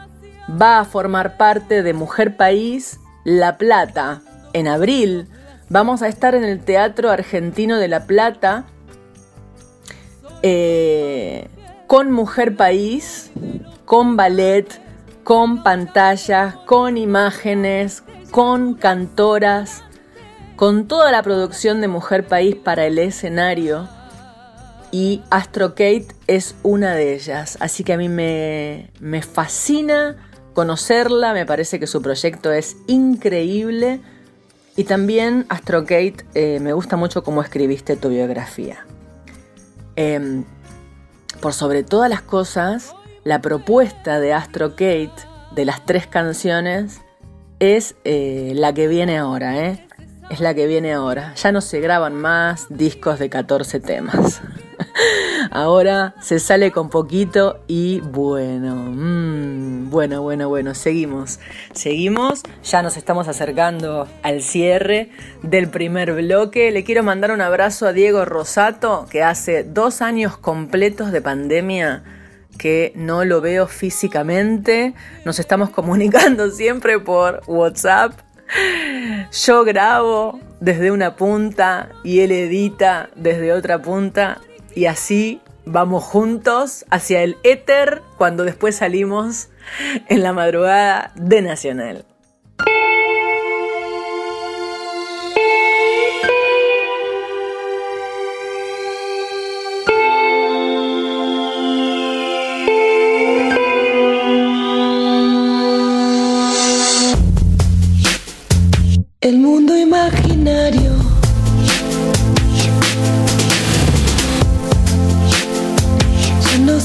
va 0.51 0.79
a 0.79 0.85
formar 0.85 1.37
parte 1.37 1.83
de 1.83 1.95
Mujer 1.95 2.37
País 2.37 2.99
La 3.25 3.59
Plata. 3.59 4.23
En 4.53 4.69
abril 4.69 5.29
vamos 5.69 6.03
a 6.03 6.09
estar 6.09 6.35
en 6.35 6.45
el 6.45 6.61
Teatro 6.61 7.11
Argentino 7.11 7.79
de 7.79 7.89
La 7.89 8.07
Plata 8.07 8.67
eh, 10.43 11.02
con 11.93 12.11
Mujer 12.11 12.57
País, 12.57 13.31
con 13.85 14.17
ballet, 14.17 14.81
con 15.25 15.63
pantallas, 15.63 16.55
con 16.65 16.97
imágenes, 16.97 18.03
con 18.31 18.73
cantoras, 18.73 19.83
con 20.57 20.89
toda 20.89 21.13
la 21.13 21.23
producción 21.23 21.83
de 21.83 21.89
Mujer 21.89 22.27
País 22.27 22.57
para 22.57 22.87
el 22.87 22.99
escenario. 22.99 23.91
Y 24.91 25.23
Astro 25.29 25.75
Kate 25.75 26.07
es 26.29 26.55
una 26.63 26.95
de 26.95 27.13
ellas. 27.13 27.59
Así 27.61 27.85
que 27.85 27.93
a 27.93 27.99
mí 27.99 28.09
me, 28.09 28.91
me 28.99 29.21
fascina 29.21 30.17
conocerla, 30.55 31.35
me 31.35 31.45
parece 31.45 31.79
que 31.79 31.87
su 31.87 32.01
proyecto 32.01 32.53
es 32.53 32.75
increíble. 32.87 34.01
Y 34.77 34.85
también 34.85 35.45
Astro 35.51 35.83
Kate, 35.83 36.25
eh, 36.33 36.59
me 36.59 36.73
gusta 36.73 36.97
mucho 36.97 37.23
cómo 37.23 37.43
escribiste 37.43 37.97
tu 37.97 38.09
biografía. 38.09 38.87
Em, 39.95 40.47
por 41.43 41.53
sobre 41.53 41.83
todas 41.83 42.09
las 42.09 42.23
cosas, 42.23 42.95
la 43.25 43.43
propuesta 43.43 44.21
de 44.21 44.33
Astro 44.33 44.71
Kate 44.71 45.13
de 45.51 45.65
las 45.65 45.85
tres 45.85 46.07
canciones 46.07 47.03
es 47.59 47.97
eh, 48.05 48.53
la 48.55 48.73
que 48.73 48.87
viene 48.87 49.19
ahora, 49.19 49.59
¿eh? 49.59 49.87
Es 50.31 50.41
la 50.41 50.55
que 50.55 50.67
viene 50.67 50.93
ahora. 50.93 51.35
Ya 51.35 51.53
no 51.53 51.61
se 51.61 51.81
graban 51.81 52.15
más 52.15 52.67
discos 52.71 53.19
de 53.19 53.29
14 53.29 53.81
temas. 53.81 54.41
ahora 55.51 56.15
se 56.21 56.39
sale 56.39 56.71
con 56.73 56.91
poquito 56.91 57.61
y 57.67 58.01
bueno, 58.01 58.75
mm, 58.75 59.91
bueno, 59.91 60.23
bueno, 60.23 60.49
bueno, 60.49 60.75
seguimos. 60.75 61.39
Seguimos, 61.73 62.43
ya 62.65 62.83
nos 62.83 62.97
estamos 62.97 63.29
acercando 63.29 64.09
al 64.23 64.43
cierre 64.43 65.11
del 65.43 65.69
primer 65.69 66.15
bloque. 66.15 66.71
Le 66.71 66.85
quiero 66.85 67.03
mandar 67.03 67.31
un 67.31 67.41
abrazo 67.41 67.87
a 67.87 67.93
Diego 67.93 68.25
Rosato, 68.25 69.07
que 69.11 69.23
hace 69.23 69.65
dos 69.65 70.03
años 70.03 70.37
completos 70.37 71.13
de 71.13 71.21
pandemia 71.21 72.03
que 72.59 72.93
no 72.95 73.25
lo 73.25 73.41
veo 73.41 73.67
físicamente. 73.67 74.95
Nos 75.25 75.39
estamos 75.39 75.71
comunicando 75.79 76.51
siempre 76.51 76.99
por 76.99 77.43
WhatsApp. 77.47 78.13
Yo 79.33 79.65
grabo 79.65 80.39
desde 80.61 80.91
una 80.91 81.17
punta 81.17 81.89
y 82.05 82.21
él 82.21 82.33
edita 82.33 83.09
desde 83.17 83.53
otra 83.53 83.81
punta 83.81 84.41
y 84.75 84.87
así 84.87 85.41
vamos 85.65 86.05
juntos 86.05 86.85
hacia 86.91 87.23
el 87.23 87.37
éter 87.43 88.03
cuando 88.19 88.45
después 88.45 88.77
salimos 88.77 89.49
en 90.09 90.23
la 90.23 90.33
madrugada 90.33 91.13
de 91.17 91.43
Nacional. 91.43 92.05
El 109.21 109.39
mundo 109.39 109.77
imaginario. 109.77 110.92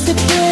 Ya 0.07 0.46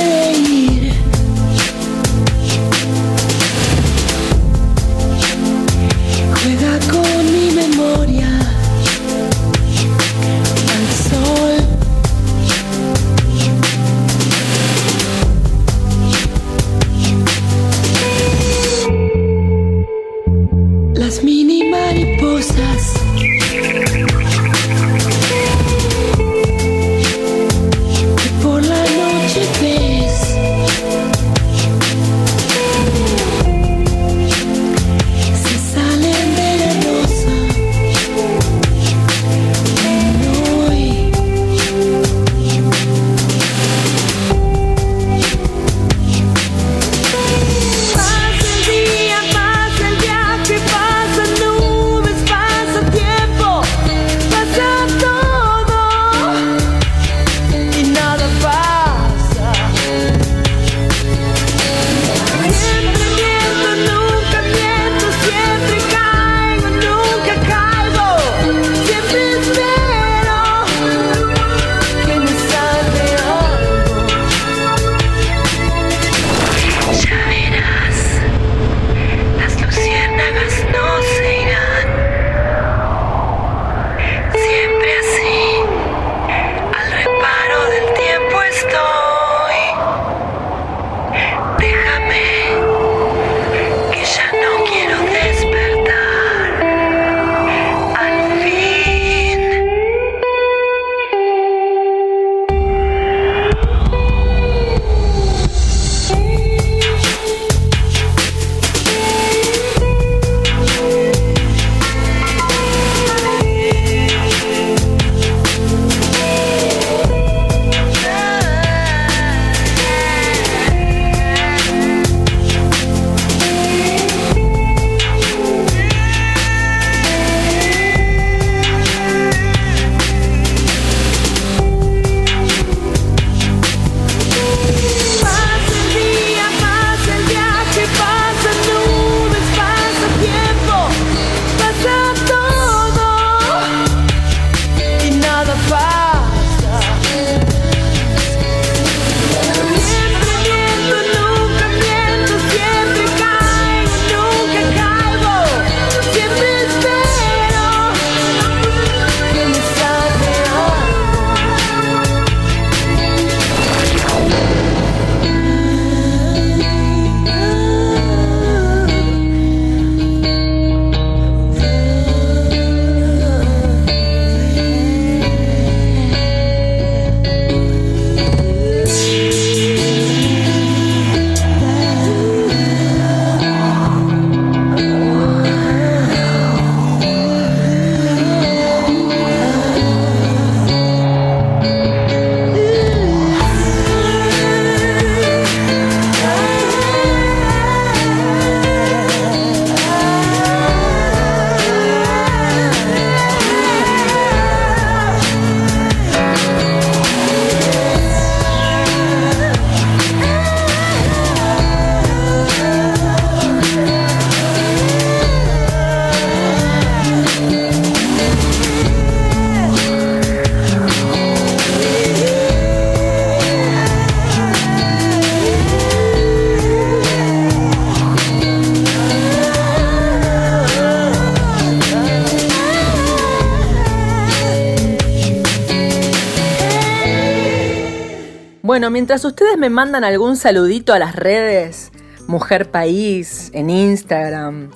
mientras 239.05 239.23
ustedes 239.23 239.55
me 239.59 239.69
mandan 239.69 240.03
algún 240.03 240.35
saludito 240.35 240.91
a 240.91 240.97
las 240.97 241.15
redes, 241.15 241.91
Mujer 242.25 242.71
País 242.71 243.51
en 243.53 243.69
Instagram, 243.69 244.71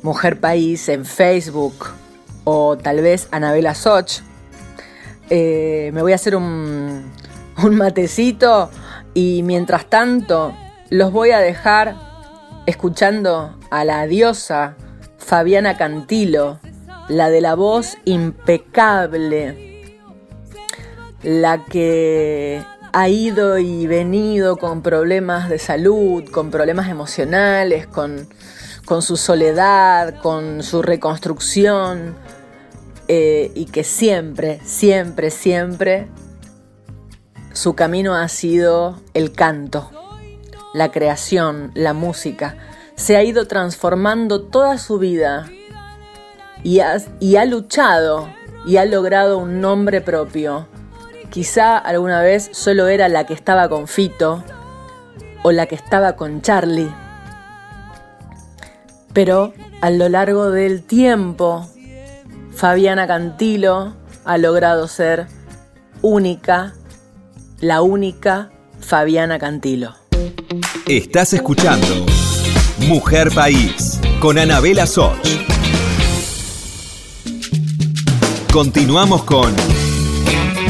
Mujer 0.00 0.38
País 0.38 0.88
en 0.88 1.04
Facebook 1.04 1.74
o 2.44 2.78
tal 2.78 3.00
vez 3.00 3.26
Anabela 3.32 3.74
Soch, 3.74 4.20
eh, 5.28 5.90
me 5.92 6.02
voy 6.02 6.12
a 6.12 6.14
hacer 6.14 6.36
un, 6.36 7.10
un 7.64 7.74
matecito 7.74 8.70
y 9.12 9.42
mientras 9.42 9.86
tanto 9.86 10.54
los 10.90 11.10
voy 11.10 11.32
a 11.32 11.40
dejar 11.40 11.96
escuchando 12.66 13.58
a 13.72 13.84
la 13.84 14.06
diosa 14.06 14.76
Fabiana 15.18 15.76
Cantilo, 15.76 16.60
la 17.08 17.28
de 17.28 17.40
la 17.40 17.56
voz 17.56 17.96
impecable, 18.04 19.98
la 21.24 21.64
que 21.64 22.62
ha 22.92 23.08
ido 23.08 23.58
y 23.58 23.86
venido 23.86 24.56
con 24.56 24.82
problemas 24.82 25.48
de 25.48 25.58
salud, 25.58 26.24
con 26.30 26.50
problemas 26.50 26.88
emocionales, 26.88 27.86
con, 27.86 28.28
su 29.00 29.16
soledad, 29.16 30.20
con 30.20 30.62
su 30.62 30.82
reconstrucción, 30.82 32.14
eh, 33.08 33.50
y 33.54 33.66
que 33.66 33.84
siempre, 33.84 34.60
siempre, 34.64 35.30
siempre 35.30 36.08
su 37.52 37.74
camino 37.74 38.14
ha 38.14 38.28
sido 38.28 39.00
el 39.14 39.32
canto, 39.32 39.90
la 40.74 40.90
creación, 40.90 41.72
la 41.74 41.94
música. 41.94 42.56
Se 42.94 43.16
ha 43.16 43.24
ido 43.24 43.46
transformando 43.46 44.42
toda 44.42 44.78
su 44.78 44.98
vida 44.98 45.50
y 46.62 46.80
y 47.20 47.36
ha 47.36 47.44
luchado 47.46 48.28
y 48.66 48.76
ha 48.76 48.84
logrado 48.84 49.38
un 49.38 49.60
nombre 49.60 50.00
propio 50.00 50.68
Quizá 51.32 51.78
alguna 51.78 52.20
vez 52.20 52.50
solo 52.52 52.88
era 52.88 53.08
la 53.08 53.24
que 53.24 53.32
estaba 53.32 53.70
con 53.70 53.88
Fito 53.88 54.44
o 55.42 55.50
la 55.50 55.64
que 55.64 55.74
estaba 55.74 56.14
con 56.14 56.42
Charlie. 56.42 56.90
Pero 59.14 59.54
a 59.80 59.88
lo 59.88 60.10
largo 60.10 60.50
del 60.50 60.82
tiempo, 60.82 61.66
Fabiana 62.54 63.06
Cantilo 63.06 63.94
ha 64.26 64.36
logrado 64.36 64.86
ser 64.88 65.26
única, 66.02 66.74
la 67.60 67.80
única 67.80 68.50
Fabiana 68.80 69.38
Cantilo. 69.38 69.94
Estás 70.86 71.32
escuchando 71.32 72.04
Mujer 72.80 73.30
País 73.34 73.98
con 74.20 74.38
Anabela 74.38 74.86
Soch. 74.86 75.16
Continuamos 78.52 79.24
con 79.24 79.71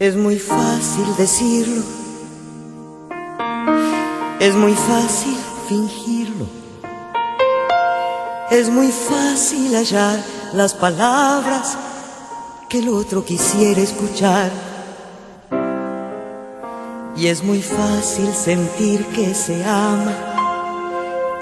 Es 0.00 0.14
muy 0.14 0.38
fácil 0.38 1.06
decirlo, 1.16 1.82
es 4.38 4.54
muy 4.54 4.72
fácil 4.72 5.36
fingirlo, 5.68 6.46
es 8.48 8.70
muy 8.70 8.92
fácil 8.92 9.74
hallar 9.74 10.20
las 10.52 10.74
palabras 10.74 11.76
que 12.68 12.78
el 12.78 12.90
otro 12.90 13.24
quisiera 13.24 13.80
escuchar. 13.80 14.52
Y 17.16 17.26
es 17.26 17.42
muy 17.42 17.60
fácil 17.60 18.32
sentir 18.32 19.04
que 19.06 19.34
se 19.34 19.64
ama, 19.64 20.14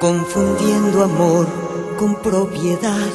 confundiendo 0.01 1.05
amor 1.05 1.47
con 1.99 2.15
propiedad. 2.23 3.11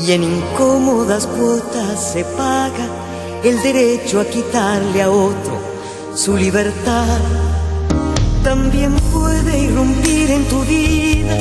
Y 0.00 0.12
en 0.12 0.22
incómodas 0.22 1.26
cuotas 1.26 2.12
se 2.14 2.24
paga 2.24 3.07
el 3.44 3.62
derecho 3.62 4.20
a 4.20 4.24
quitarle 4.24 5.02
a 5.02 5.10
otro 5.10 5.58
su 6.14 6.36
libertad. 6.36 7.18
También 8.42 8.94
puede 9.12 9.58
irrumpir 9.64 10.30
en 10.30 10.44
tu 10.46 10.60
vida 10.64 11.36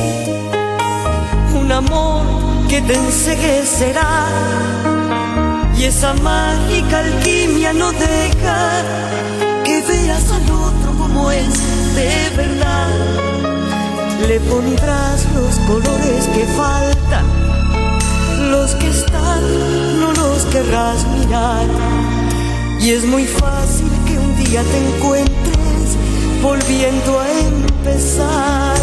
un 1.60 1.72
amor 1.72 2.26
que 2.68 2.82
te 2.82 2.94
enseguecerá 2.94 4.26
y 5.78 5.84
esa 5.84 6.14
mágica 6.16 7.00
alquimia 7.00 7.72
no 7.74 7.92
deja 7.92 8.84
que 9.64 9.82
veas 9.88 10.32
al 10.32 10.52
otro 10.52 10.98
como 10.98 11.32
es 11.32 11.96
de 11.96 12.30
verdad. 12.36 12.90
Le 14.28 14.40
pondrás 14.42 15.26
los 15.36 15.56
colores 15.68 16.28
que 16.34 16.46
faltan, 16.58 17.27
Y 22.80 22.92
es 22.92 23.04
muy 23.04 23.26
fácil 23.26 23.90
que 24.06 24.18
un 24.18 24.38
día 24.38 24.62
te 24.62 24.78
encuentres 24.78 25.98
volviendo 26.42 27.20
a 27.20 27.28
empezar. 27.28 28.78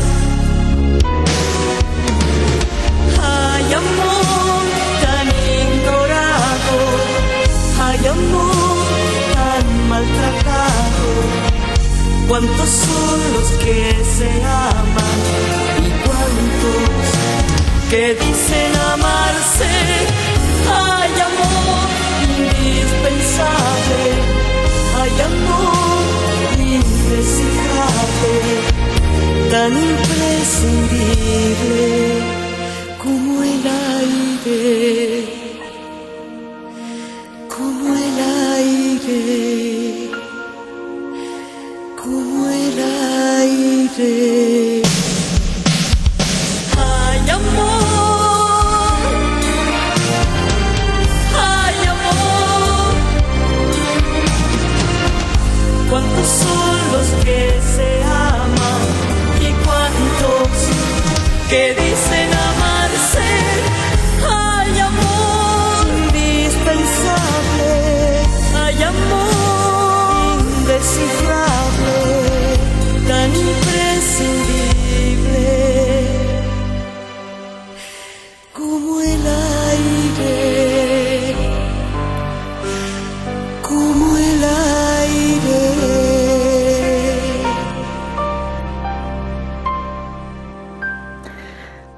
Hay 3.23 3.73
amor 3.73 4.65
tan 5.05 5.29
ignorado, 5.63 6.77
hay 7.81 8.07
amor 8.09 8.77
tan 9.33 9.89
maltratado. 9.89 11.07
¿Cuántos 12.27 12.69
son 12.69 13.21
los 13.35 13.49
que 13.63 13.97
se 14.19 14.31
aman 14.45 15.19
y 15.79 15.91
cuántos 16.03 17.89
que 17.89 18.15
dicen 18.15 18.75
amarse? 18.93 20.44
Hay 20.77 21.15
amor 21.29 21.89
indispensable, 22.23 24.03
hay 24.99 25.15
amor 25.31 26.05
indescifrable, 26.59 28.35
tan 29.51 29.73
imprescindible 29.73 31.83
como 33.03 33.31
el 33.43 33.63
aire, 34.01 34.63
como 37.57 37.87
el 38.07 38.17
aire, 38.59 39.21
como 42.03 42.37
el 42.49 42.79
aire. 42.79 44.34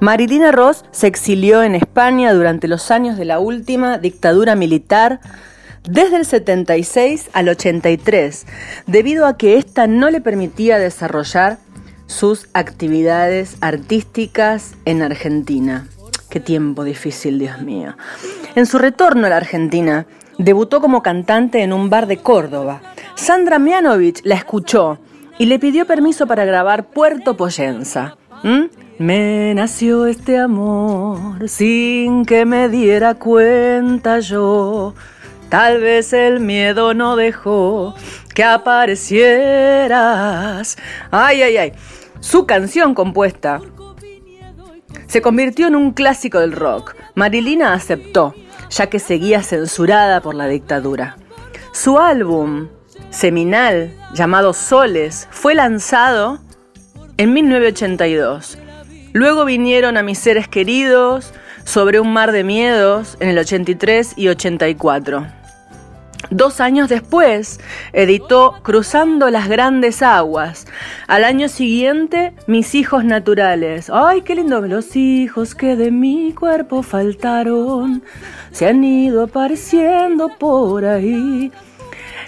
Marilina 0.07 0.53
Ross 0.53 0.85
se 0.93 1.09
exilió 1.09 1.65
en 1.65 1.75
España 1.75 2.33
durante 2.33 2.69
los 2.69 2.93
años 2.93 3.17
de 3.17 3.25
la 3.25 3.41
última 3.41 3.99
dictadura 3.99 4.55
militar 4.55 5.19
desde 5.83 6.15
el 6.15 6.25
76 6.25 7.29
al 7.33 7.49
83, 7.49 8.47
debido 8.87 9.27
a 9.27 9.37
que 9.37 9.57
ésta 9.57 9.89
no 9.89 10.09
le 10.09 10.21
permitía 10.21 10.79
desarrollar 10.79 11.59
sus 12.07 12.47
actividades 12.53 13.57
artísticas 13.61 14.77
en 14.85 15.03
Argentina. 15.03 15.89
Qué 16.31 16.39
tiempo 16.39 16.85
difícil, 16.85 17.41
Dios 17.41 17.61
mío. 17.61 17.97
En 18.55 18.67
su 18.67 18.79
retorno 18.79 19.27
a 19.27 19.31
la 19.31 19.39
Argentina, 19.39 20.07
debutó 20.39 20.81
como 20.81 21.03
cantante 21.03 21.65
en 21.65 21.73
un 21.73 21.91
bar 21.91 22.07
de 22.07 22.19
Córdoba. 22.19 22.81
Sandra 23.17 23.59
Mianovich 23.59 24.21
la 24.23 24.37
escuchó 24.37 25.01
y 25.37 25.47
le 25.47 25.59
pidió 25.59 25.85
permiso 25.85 26.29
para 26.29 26.45
grabar 26.45 26.91
Puerto 26.91 27.37
Poyenza. 27.37 28.17
Me 28.99 29.53
nació 29.55 30.07
este 30.07 30.39
amor 30.39 31.51
sin 31.51 32.25
que 32.25 32.47
me 32.47 32.71
diera 32.71 33.15
cuenta 33.15 34.21
yo. 34.21 34.95
Tal 35.51 35.83
vez 35.83 36.15
el 36.15 36.41
miedo 36.41 36.95
no 36.95 37.15
dejó 37.15 37.95
que 38.35 38.43
aparecieras. 38.43 40.79
Ay, 41.11 41.43
ay, 41.43 41.59
ay. 41.59 41.73
Su 42.21 42.47
canción 42.47 42.95
compuesta 42.95 43.61
se 45.09 45.21
convirtió 45.21 45.67
en 45.67 45.77
un 45.77 45.93
clásico 45.93 46.41
del 46.41 46.53
rock. 46.53 46.95
Marilina 47.15 47.75
aceptó, 47.75 48.35
ya 48.71 48.87
que 48.87 48.99
seguía 48.99 49.43
censurada 49.43 50.23
por 50.23 50.35
la 50.35 50.49
dictadura. 50.49 51.19
Su 51.73 51.99
álbum 51.99 52.69
seminal, 53.11 53.95
llamado 54.15 54.55
Soles, 54.55 55.29
fue 55.31 55.55
lanzado 55.55 56.39
en 57.19 57.35
1982. 57.35 58.57
Luego 59.17 59.47
vinieron 59.47 59.97
a 59.97 60.03
mis 60.03 60.19
seres 60.19 60.47
queridos, 60.47 61.33
sobre 61.65 62.01
un 62.01 62.13
mar 62.13 62.33
de 62.33 62.45
miedos 62.45 63.17
en 63.19 63.31
el 63.31 63.39
83 63.39 64.13
y 64.15 64.29
84. 64.29 65.27
Dos 66.29 66.61
años 66.61 66.91
después, 66.91 67.59
editó 67.95 68.57
Cruzando 68.63 69.31
las 69.31 69.49
grandes 69.49 70.03
aguas. 70.03 70.67
Al 71.07 71.25
año 71.25 71.49
siguiente, 71.49 72.35
Mis 72.47 72.75
hijos 72.75 73.07
naturales. 73.07 73.89
¡Ay, 73.91 74.21
qué 74.21 74.35
lindo! 74.35 74.61
Los 74.61 74.97
hijos 74.97 75.55
que 75.55 75.77
de 75.77 75.91
mi 75.91 76.35
cuerpo 76.35 76.83
faltaron 76.83 78.03
se 78.53 78.69
han 78.69 78.85
ido 78.85 79.23
apareciendo 79.23 80.29
por 80.39 80.85
ahí. 80.85 81.51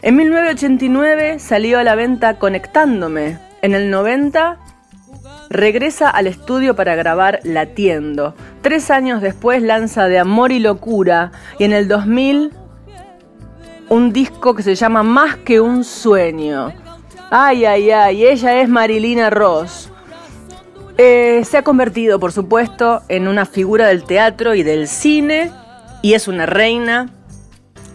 En 0.00 0.16
1989 0.16 1.38
salió 1.38 1.80
a 1.80 1.84
la 1.84 1.96
venta 1.96 2.38
Conectándome. 2.38 3.36
En 3.60 3.74
el 3.74 3.90
90 3.90 4.58
regresa 5.50 6.10
al 6.10 6.26
estudio 6.26 6.74
para 6.76 6.94
grabar 6.94 7.40
Latiendo. 7.44 8.34
Tres 8.62 8.90
años 8.90 9.22
después 9.22 9.62
lanza 9.62 10.08
De 10.08 10.18
Amor 10.18 10.52
y 10.52 10.58
Locura 10.58 11.32
y 11.58 11.64
en 11.64 11.72
el 11.72 11.88
2000 11.88 12.52
un 13.88 14.12
disco 14.12 14.54
que 14.54 14.62
se 14.62 14.74
llama 14.74 15.02
Más 15.02 15.36
que 15.36 15.60
un 15.60 15.84
sueño. 15.84 16.72
Ay, 17.30 17.64
ay, 17.64 17.90
ay, 17.90 18.26
ella 18.26 18.60
es 18.60 18.68
Marilina 18.68 19.30
Ross. 19.30 19.90
Eh, 20.98 21.42
se 21.44 21.58
ha 21.58 21.62
convertido, 21.62 22.18
por 22.18 22.32
supuesto, 22.32 23.02
en 23.08 23.28
una 23.28 23.46
figura 23.46 23.86
del 23.86 24.04
teatro 24.04 24.54
y 24.54 24.62
del 24.62 24.88
cine 24.88 25.52
y 26.02 26.14
es 26.14 26.28
una 26.28 26.44
reina 26.46 27.10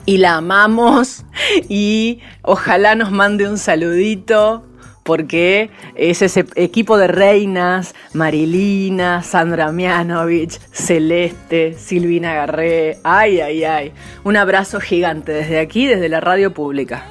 y 0.05 0.17
la 0.17 0.35
amamos 0.35 1.23
y 1.69 2.19
ojalá 2.41 2.95
nos 2.95 3.11
mande 3.11 3.47
un 3.47 3.57
saludito 3.57 4.63
porque 5.03 5.69
es 5.95 6.21
ese 6.21 6.45
equipo 6.55 6.97
de 6.97 7.07
reinas, 7.07 7.93
Marilina, 8.13 9.21
Sandra 9.21 9.71
Mianovich, 9.71 10.59
Celeste, 10.71 11.73
Silvina 11.77 12.33
Garré, 12.33 12.97
ay, 13.03 13.41
ay, 13.41 13.63
ay. 13.63 13.91
Un 14.23 14.37
abrazo 14.37 14.79
gigante 14.79 15.33
desde 15.33 15.59
aquí, 15.59 15.85
desde 15.85 16.09
la 16.09 16.21
radio 16.21 16.53
pública. 16.53 17.05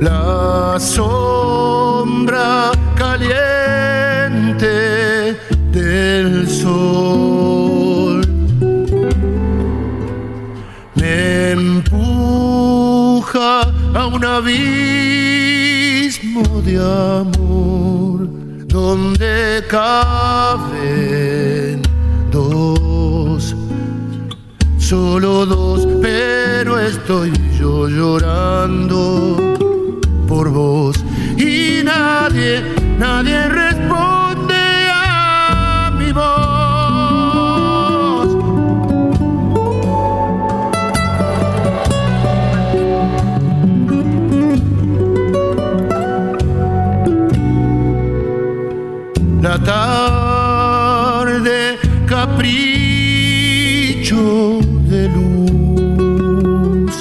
La 0.00 0.76
a 13.44 14.06
un 14.06 14.24
abismo 14.24 15.42
de 16.62 16.76
amor 16.78 18.28
donde 18.66 19.62
caben 19.68 20.64
dos, 22.30 23.54
solo 24.78 25.44
dos, 25.46 25.86
pero 26.00 26.78
estoy 26.78 27.32
yo 27.58 27.88
llorando 27.88 29.36
por 30.26 30.48
vos. 30.50 30.96
Y 31.36 31.84
nadie, 31.84 32.62
nadie 32.98 33.48
responde 33.48 34.13
La 49.44 49.56
tarde 49.58 51.78
capricho 52.06 52.56
de 54.88 55.08
luz. 55.16 56.94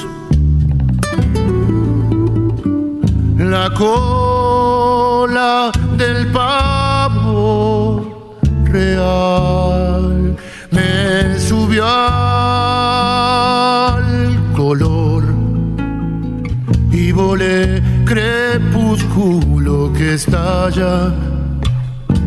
La 3.37 3.69
cola 3.73 5.71
del 5.95 6.27
pavo 6.33 8.35
real 8.65 10.35
me 10.71 11.39
subió 11.39 11.85
al 11.87 12.43
color 14.53 15.23
y 16.91 17.13
volé 17.13 17.81
crepúsculo 18.03 19.93
que 19.93 20.15
estalla 20.15 21.13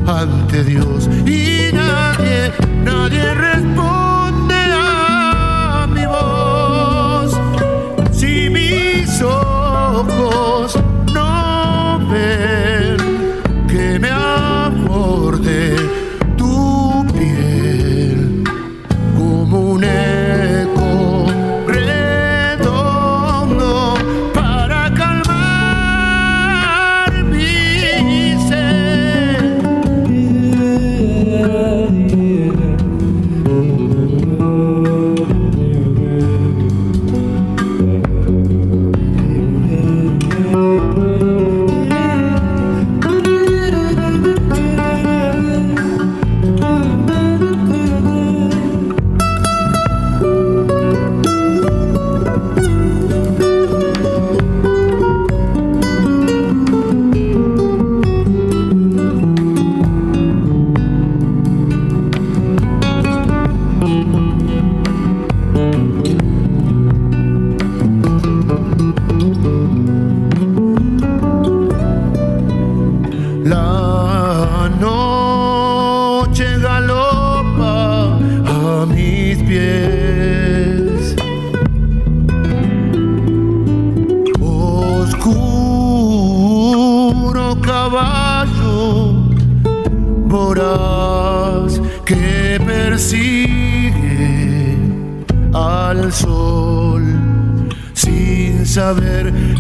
ante 0.06 0.64
Dios. 0.64 1.08
Y 1.26 1.72
nadie, 1.72 2.52
nadie 2.84 3.34
responde 3.34 3.95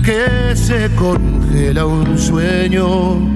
que 0.06 0.54
se 0.54 0.88
congela 0.94 1.84
un 1.84 2.16
sueño 2.16 3.34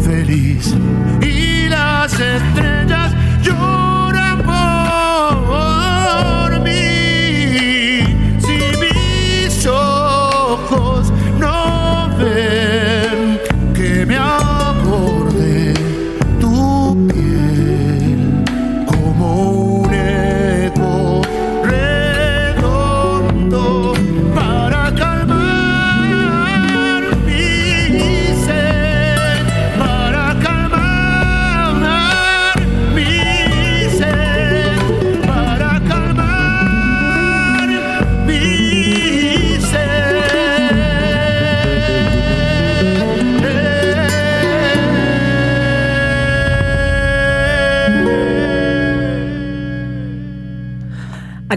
feliz. 0.00 0.74
Y 1.22 1.66
las 1.70 2.12
estrellas 2.20 3.14
lloran 3.42 3.93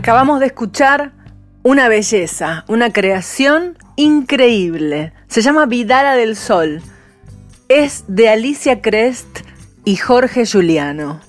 Acabamos 0.08 0.40
de 0.40 0.46
escuchar 0.46 1.12
una 1.64 1.90
belleza, 1.90 2.64
una 2.70 2.94
creación 2.94 3.78
increíble. 3.98 5.12
Se 5.28 5.42
llama 5.42 5.66
Vidala 5.66 6.16
del 6.16 6.38
Sol. 6.38 6.82
Es 7.68 8.06
de 8.08 8.30
Alicia 8.30 8.82
Crest 8.82 9.42
y 9.84 9.98
Jorge 9.98 10.46
Juliano. 10.46 11.20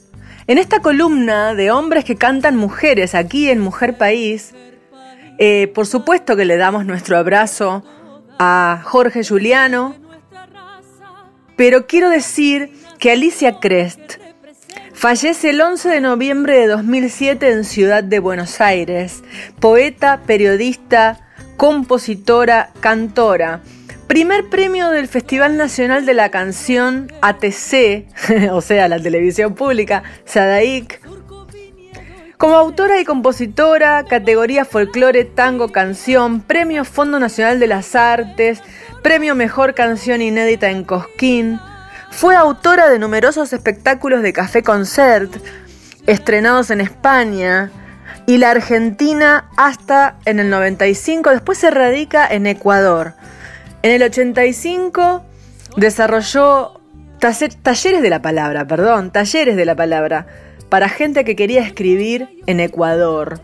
En 0.47 0.59
esta 0.59 0.79
columna 0.79 1.57
de 1.57 1.73
hombres 1.73 2.05
que 2.05 2.15
cantan 2.15 2.55
mujeres 2.55 3.17
aquí 3.17 3.51
en 3.51 3.59
Mujer 3.59 3.99
País, 3.99 4.55
eh, 5.39 5.73
por 5.75 5.89
supuesto 5.89 6.37
que 6.37 6.45
le 6.45 6.57
damos 6.57 6.87
nuestro 6.87 7.19
abrazo 7.19 7.83
a 8.39 8.81
Jorge 8.85 9.25
Juliano, 9.25 9.97
pero 11.57 11.89
quiero 11.89 12.11
decir 12.11 12.71
que 13.01 13.11
Alicia 13.11 13.59
Crest 13.59 14.19
Fallece 14.99 15.51
el 15.51 15.61
11 15.61 15.91
de 15.91 16.01
noviembre 16.01 16.59
de 16.59 16.67
2007 16.67 17.53
en 17.53 17.63
Ciudad 17.63 18.03
de 18.03 18.19
Buenos 18.19 18.61
Aires. 18.61 19.23
Poeta, 19.61 20.23
periodista, 20.27 21.21
compositora, 21.57 22.71
cantora. 22.81 23.61
Primer 24.09 24.49
premio 24.49 24.91
del 24.91 25.07
Festival 25.07 25.57
Nacional 25.57 26.05
de 26.05 26.15
la 26.15 26.33
Canción 26.33 27.13
ATC, 27.23 28.07
o 28.51 28.61
sea, 28.61 28.89
la 28.89 28.99
televisión 28.99 29.55
pública, 29.55 30.03
Sadaic. 30.25 31.01
Como 32.37 32.57
autora 32.57 33.01
y 33.01 33.05
compositora, 33.05 34.03
categoría 34.03 34.65
folclore, 34.65 35.25
tango, 35.25 35.69
canción, 35.69 36.41
premio 36.41 36.85
Fondo 36.85 37.21
Nacional 37.21 37.61
de 37.61 37.69
las 37.69 37.95
Artes, 37.95 38.65
premio 39.05 39.37
Mejor 39.37 39.75
Canción 39.75 40.23
Inédita 40.23 40.71
en 40.71 40.83
Cosquín. 40.83 41.61
Fue 42.11 42.35
autora 42.35 42.89
de 42.89 42.99
numerosos 42.99 43.53
espectáculos 43.53 44.23
de 44.23 44.33
café 44.33 44.63
concert, 44.63 45.33
estrenados 46.07 46.71
en 46.71 46.81
España 46.81 47.71
y 48.27 48.39
la 48.39 48.51
Argentina 48.51 49.49
hasta 49.57 50.19
en 50.25 50.41
el 50.41 50.51
95. 50.51 51.31
Después 51.31 51.59
se 51.59 51.71
radica 51.71 52.27
en 52.27 52.47
Ecuador. 52.47 53.15
En 53.83 53.93
el 53.93 54.03
85 54.03 55.25
desarrolló 55.77 56.81
talleres 57.19 58.03
de 58.03 58.11
la 58.11 58.23
palabra, 58.23 58.67
perdón, 58.67 59.13
talleres 59.13 59.57
de 59.57 59.65
la 59.65 59.77
palabra, 59.77 60.27
para 60.69 60.89
gente 60.89 61.25
que 61.25 61.37
quería 61.37 61.63
escribir 61.63 62.29
en 62.47 62.61
Ecuador. 62.61 63.41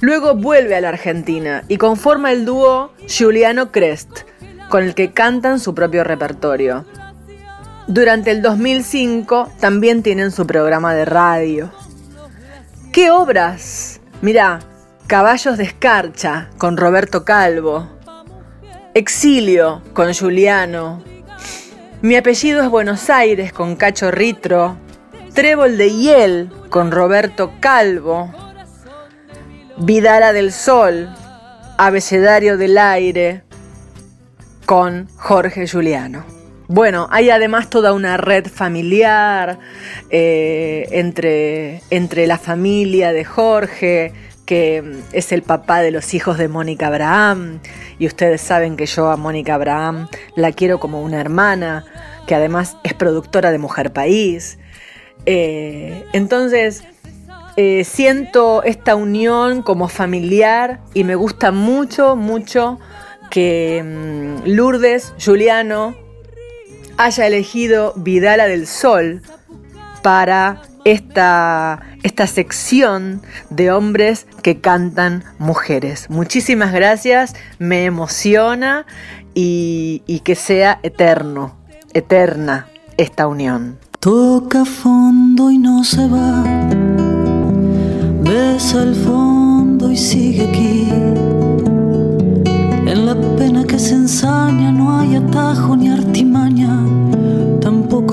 Luego 0.00 0.34
vuelve 0.34 0.76
a 0.76 0.80
la 0.80 0.90
Argentina 0.90 1.64
y 1.68 1.78
conforma 1.78 2.32
el 2.32 2.44
dúo 2.44 2.92
Juliano 3.08 3.72
Crest, 3.72 4.20
con 4.68 4.82
el 4.84 4.94
que 4.94 5.12
cantan 5.12 5.60
su 5.60 5.74
propio 5.74 6.04
repertorio. 6.04 6.84
Durante 7.86 8.30
el 8.30 8.40
2005 8.40 9.52
también 9.60 10.02
tienen 10.02 10.30
su 10.30 10.46
programa 10.46 10.94
de 10.94 11.04
radio. 11.04 11.70
¿Qué 12.92 13.10
obras? 13.10 14.00
Mirá, 14.22 14.60
Caballos 15.06 15.58
de 15.58 15.64
Escarcha 15.64 16.48
con 16.56 16.78
Roberto 16.78 17.26
Calvo. 17.26 17.86
Exilio 18.94 19.82
con 19.92 20.14
Juliano. 20.14 21.02
Mi 22.00 22.16
apellido 22.16 22.62
es 22.62 22.70
Buenos 22.70 23.10
Aires 23.10 23.52
con 23.52 23.76
Cacho 23.76 24.10
Ritro. 24.10 24.78
Trébol 25.34 25.76
de 25.76 25.90
Hiel 25.90 26.50
con 26.70 26.90
Roberto 26.90 27.52
Calvo. 27.60 28.32
Vidala 29.76 30.32
del 30.32 30.52
Sol. 30.52 31.14
Abecedario 31.76 32.56
del 32.56 32.78
Aire 32.78 33.44
con 34.64 35.08
Jorge 35.16 35.68
Juliano. 35.68 36.33
Bueno, 36.66 37.08
hay 37.10 37.28
además 37.28 37.68
toda 37.68 37.92
una 37.92 38.16
red 38.16 38.46
familiar 38.46 39.58
eh, 40.08 40.88
entre, 40.92 41.82
entre 41.90 42.26
la 42.26 42.38
familia 42.38 43.12
de 43.12 43.24
Jorge, 43.24 44.12
que 44.46 45.02
es 45.12 45.32
el 45.32 45.42
papá 45.42 45.82
de 45.82 45.90
los 45.90 46.14
hijos 46.14 46.38
de 46.38 46.48
Mónica 46.48 46.86
Abraham, 46.86 47.60
y 47.98 48.06
ustedes 48.06 48.40
saben 48.40 48.76
que 48.76 48.86
yo 48.86 49.10
a 49.10 49.16
Mónica 49.16 49.56
Abraham 49.56 50.08
la 50.36 50.52
quiero 50.52 50.80
como 50.80 51.02
una 51.02 51.20
hermana, 51.20 51.84
que 52.26 52.34
además 52.34 52.78
es 52.82 52.94
productora 52.94 53.50
de 53.52 53.58
Mujer 53.58 53.92
País. 53.92 54.58
Eh, 55.26 56.04
entonces, 56.14 56.84
eh, 57.56 57.84
siento 57.84 58.62
esta 58.62 58.94
unión 58.94 59.60
como 59.62 59.88
familiar 59.88 60.80
y 60.94 61.04
me 61.04 61.14
gusta 61.14 61.52
mucho, 61.52 62.16
mucho 62.16 62.80
que 63.30 63.82
mm, 63.84 64.48
Lourdes, 64.48 65.12
Juliano, 65.22 66.03
haya 66.96 67.26
elegido 67.26 67.92
Vidala 67.96 68.46
del 68.46 68.66
Sol 68.66 69.22
para 70.02 70.62
esta, 70.84 71.80
esta 72.02 72.26
sección 72.26 73.22
de 73.50 73.72
hombres 73.72 74.26
que 74.42 74.60
cantan 74.60 75.24
mujeres. 75.38 76.08
Muchísimas 76.10 76.72
gracias, 76.72 77.34
me 77.58 77.84
emociona 77.84 78.86
y, 79.34 80.20
que 80.24 80.34
sea 80.34 80.78
eterno, 80.82 81.56
eterna 81.92 82.68
esta 82.96 83.26
unión. 83.26 83.78
Toca 84.00 84.64
fondo 84.64 85.50
y 85.50 85.58
no 85.58 85.82
se 85.82 86.06
va, 86.06 86.44
besa 88.22 88.82
el 88.82 88.94
fondo 88.94 89.90
y 89.90 89.96
sigue 89.96 90.48
aquí. 90.48 90.88
En 92.86 93.06
la 93.06 93.14
pena 93.36 93.64
que 93.64 93.78
se 93.78 93.94
ensaña 93.94 94.70
no 94.70 94.98
hay 94.98 95.16
atajo 95.16 95.74
ni 95.74 95.88
artimaña, 95.88 96.73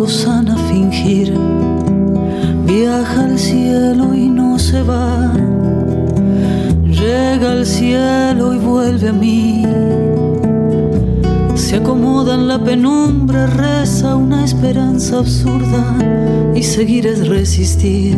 sana 0.07 0.55
fingir. 0.69 1.33
Viaja 2.65 3.25
al 3.25 3.37
cielo 3.37 4.13
y 4.13 4.27
no 4.29 4.57
se 4.57 4.81
va, 4.81 5.33
llega 6.85 7.51
al 7.51 7.65
cielo 7.65 8.53
y 8.53 8.57
vuelve 8.57 9.09
a 9.09 9.13
mí. 9.13 9.65
Se 11.55 11.77
acomoda 11.77 12.35
en 12.35 12.47
la 12.47 12.63
penumbra, 12.63 13.47
reza 13.47 14.15
una 14.15 14.43
esperanza 14.43 15.19
absurda 15.19 15.95
y 16.55 16.63
seguir 16.63 17.07
es 17.07 17.27
resistir. 17.27 18.17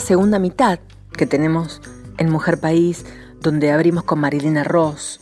segunda 0.00 0.38
mitad 0.38 0.78
que 1.16 1.26
tenemos 1.26 1.80
en 2.18 2.30
Mujer 2.30 2.58
País, 2.58 3.04
donde 3.40 3.72
abrimos 3.72 4.04
con 4.04 4.20
Marilena 4.20 4.64
Ross, 4.64 5.20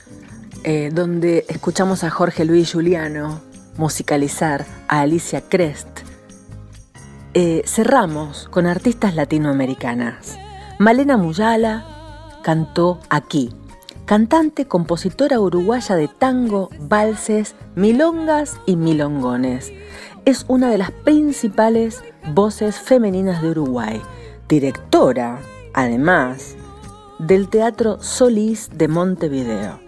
eh, 0.65 0.91
donde 0.93 1.45
escuchamos 1.49 2.05
a 2.05 2.11
Jorge 2.11 2.45
Luis 2.45 2.73
Juliano 2.73 3.41
musicalizar 3.77 4.65
a 4.89 5.01
Alicia 5.01 5.43
Crest, 5.43 5.89
eh, 7.35 7.63
cerramos 7.67 8.49
con 8.51 8.67
artistas 8.67 9.15
latinoamericanas. 9.15 10.39
Malena 10.79 11.17
Muyala 11.17 11.85
cantó 12.43 13.01
aquí, 13.11 13.53
cantante, 14.05 14.67
compositora 14.67 15.41
uruguaya 15.41 15.97
de 15.97 16.09
tango, 16.09 16.71
valses, 16.79 17.57
milongas 17.75 18.61
y 18.67 18.77
milongones. 18.77 19.73
Es 20.25 20.45
una 20.49 20.71
de 20.71 20.79
las 20.79 20.93
principales 20.93 22.03
voces 22.33 22.79
femeninas 22.79 23.43
de 23.43 23.51
Uruguay 23.51 24.01
directora, 24.49 25.41
además, 25.73 26.57
del 27.19 27.49
Teatro 27.49 28.03
Solís 28.03 28.71
de 28.75 28.89
Montevideo. 28.89 29.81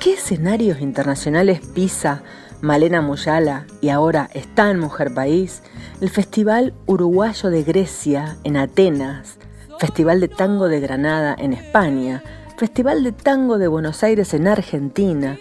¿Qué 0.00 0.14
escenarios 0.14 0.80
internacionales 0.80 1.60
pisa 1.74 2.22
Malena 2.60 3.00
Muyala 3.00 3.66
y 3.80 3.88
ahora 3.88 4.30
está 4.34 4.70
en 4.70 4.78
Mujer 4.78 5.12
País? 5.12 5.62
El 6.00 6.10
Festival 6.10 6.74
Uruguayo 6.86 7.50
de 7.50 7.62
Grecia 7.62 8.36
en 8.44 8.56
Atenas, 8.56 9.38
Festival 9.78 10.20
de 10.20 10.28
Tango 10.28 10.68
de 10.68 10.80
Granada 10.80 11.34
en 11.38 11.52
España, 11.52 12.22
Festival 12.56 13.02
de 13.02 13.12
Tango 13.12 13.58
de 13.58 13.68
Buenos 13.68 14.02
Aires 14.04 14.32
en 14.34 14.46
Argentina, 14.46 15.38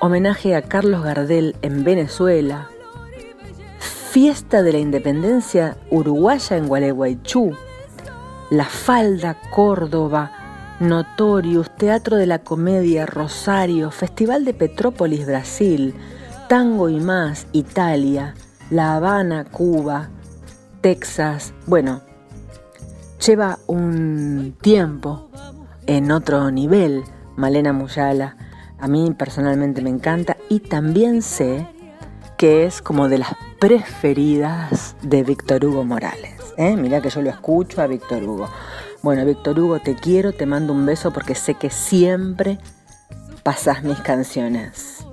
homenaje 0.00 0.56
a 0.56 0.62
Carlos 0.62 1.04
Gardel 1.04 1.54
en 1.62 1.84
Venezuela, 1.84 2.68
Fiesta 3.78 4.62
de 4.62 4.72
la 4.72 4.78
Independencia 4.78 5.76
Uruguaya 5.90 6.56
en 6.56 6.68
Gualeguaychú, 6.68 7.56
La 8.54 8.66
Falda, 8.66 9.36
Córdoba, 9.50 10.30
Notorious, 10.78 11.74
Teatro 11.74 12.16
de 12.16 12.26
la 12.26 12.38
Comedia, 12.38 13.04
Rosario, 13.04 13.90
Festival 13.90 14.44
de 14.44 14.54
Petrópolis, 14.54 15.26
Brasil, 15.26 15.92
Tango 16.48 16.88
y 16.88 17.00
más, 17.00 17.48
Italia, 17.50 18.34
La 18.70 18.94
Habana, 18.94 19.44
Cuba, 19.44 20.08
Texas, 20.82 21.52
bueno, 21.66 22.02
lleva 23.26 23.58
un 23.66 24.54
tiempo 24.60 25.30
en 25.88 26.12
otro 26.12 26.48
nivel, 26.52 27.02
Malena 27.34 27.72
Muyala. 27.72 28.36
A 28.78 28.86
mí 28.86 29.12
personalmente 29.18 29.82
me 29.82 29.90
encanta 29.90 30.36
y 30.48 30.60
también 30.60 31.22
sé 31.22 31.66
que 32.38 32.66
es 32.66 32.82
como 32.82 33.08
de 33.08 33.18
las 33.18 33.34
preferidas 33.58 34.94
de 35.02 35.24
Víctor 35.24 35.64
Hugo 35.64 35.82
Morales. 35.82 36.43
¿Eh? 36.56 36.76
Mira 36.76 37.00
que 37.00 37.10
yo 37.10 37.22
lo 37.22 37.30
escucho 37.30 37.82
a 37.82 37.86
Víctor 37.86 38.22
Hugo. 38.22 38.48
Bueno, 39.02 39.24
Víctor 39.24 39.58
Hugo, 39.58 39.80
te 39.80 39.94
quiero, 39.94 40.32
te 40.32 40.46
mando 40.46 40.72
un 40.72 40.86
beso 40.86 41.12
porque 41.12 41.34
sé 41.34 41.54
que 41.54 41.70
siempre 41.70 42.58
pasas 43.42 43.82
mis 43.82 43.98
canciones. 44.00 45.04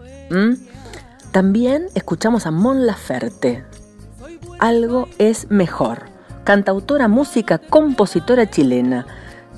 También 1.32 1.88
escuchamos 1.96 2.46
a 2.46 2.52
Mon 2.52 2.86
Laferte. 2.86 3.64
Algo 4.60 5.10
es 5.18 5.50
mejor. 5.50 6.04
Cantautora, 6.44 7.08
música, 7.08 7.58
compositora 7.58 8.50
chilena 8.50 9.06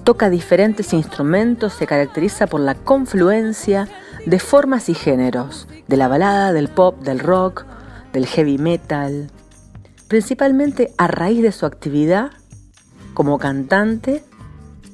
Toca 0.04 0.30
diferentes 0.30 0.92
instrumentos, 0.92 1.74
se 1.74 1.88
caracteriza 1.88 2.48
por 2.48 2.60
la 2.60 2.76
confluencia 2.76 3.88
de 4.26 4.38
formas 4.38 4.90
y 4.90 4.96
géneros, 4.96 5.66
de 5.88 5.96
la 5.96 6.10
balada, 6.10 6.52
del 6.52 6.68
pop, 6.68 7.00
del 7.00 7.20
rock, 7.20 7.66
del 8.12 8.26
heavy 8.26 8.58
metal. 8.58 9.32
Principalmente 10.14 10.94
a 11.00 11.08
raíz 11.08 11.42
de 11.42 11.52
su 11.52 11.66
actividad 11.66 12.34
como 13.16 13.40
cantante, 13.40 14.24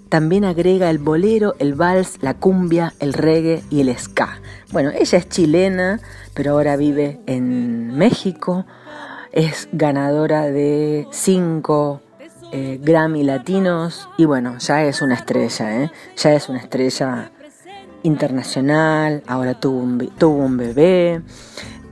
también 0.07 0.45
agrega 0.45 0.89
el 0.89 0.97
bolero, 0.97 1.55
el 1.59 1.73
vals, 1.73 2.19
la 2.21 2.35
cumbia, 2.35 2.93
el 3.01 3.11
reggae 3.11 3.61
y 3.69 3.81
el 3.81 3.93
ska. 3.97 4.39
Bueno, 4.71 4.91
ella 4.91 5.17
es 5.17 5.27
chilena, 5.27 5.99
pero 6.33 6.53
ahora 6.53 6.77
vive 6.77 7.19
en 7.25 7.97
México. 7.97 8.65
Es 9.33 9.67
ganadora 9.73 10.43
de 10.43 11.05
cinco 11.11 11.99
eh, 12.53 12.79
Grammy 12.81 13.23
latinos 13.23 14.07
y 14.17 14.23
bueno, 14.23 14.57
ya 14.59 14.85
es 14.85 15.01
una 15.01 15.15
estrella, 15.15 15.83
¿eh? 15.83 15.91
ya 16.15 16.33
es 16.33 16.47
una 16.47 16.59
estrella 16.59 17.29
internacional, 18.03 19.21
ahora 19.27 19.59
tuvo 19.59 19.79
un, 19.79 20.57
bebé, 20.57 21.21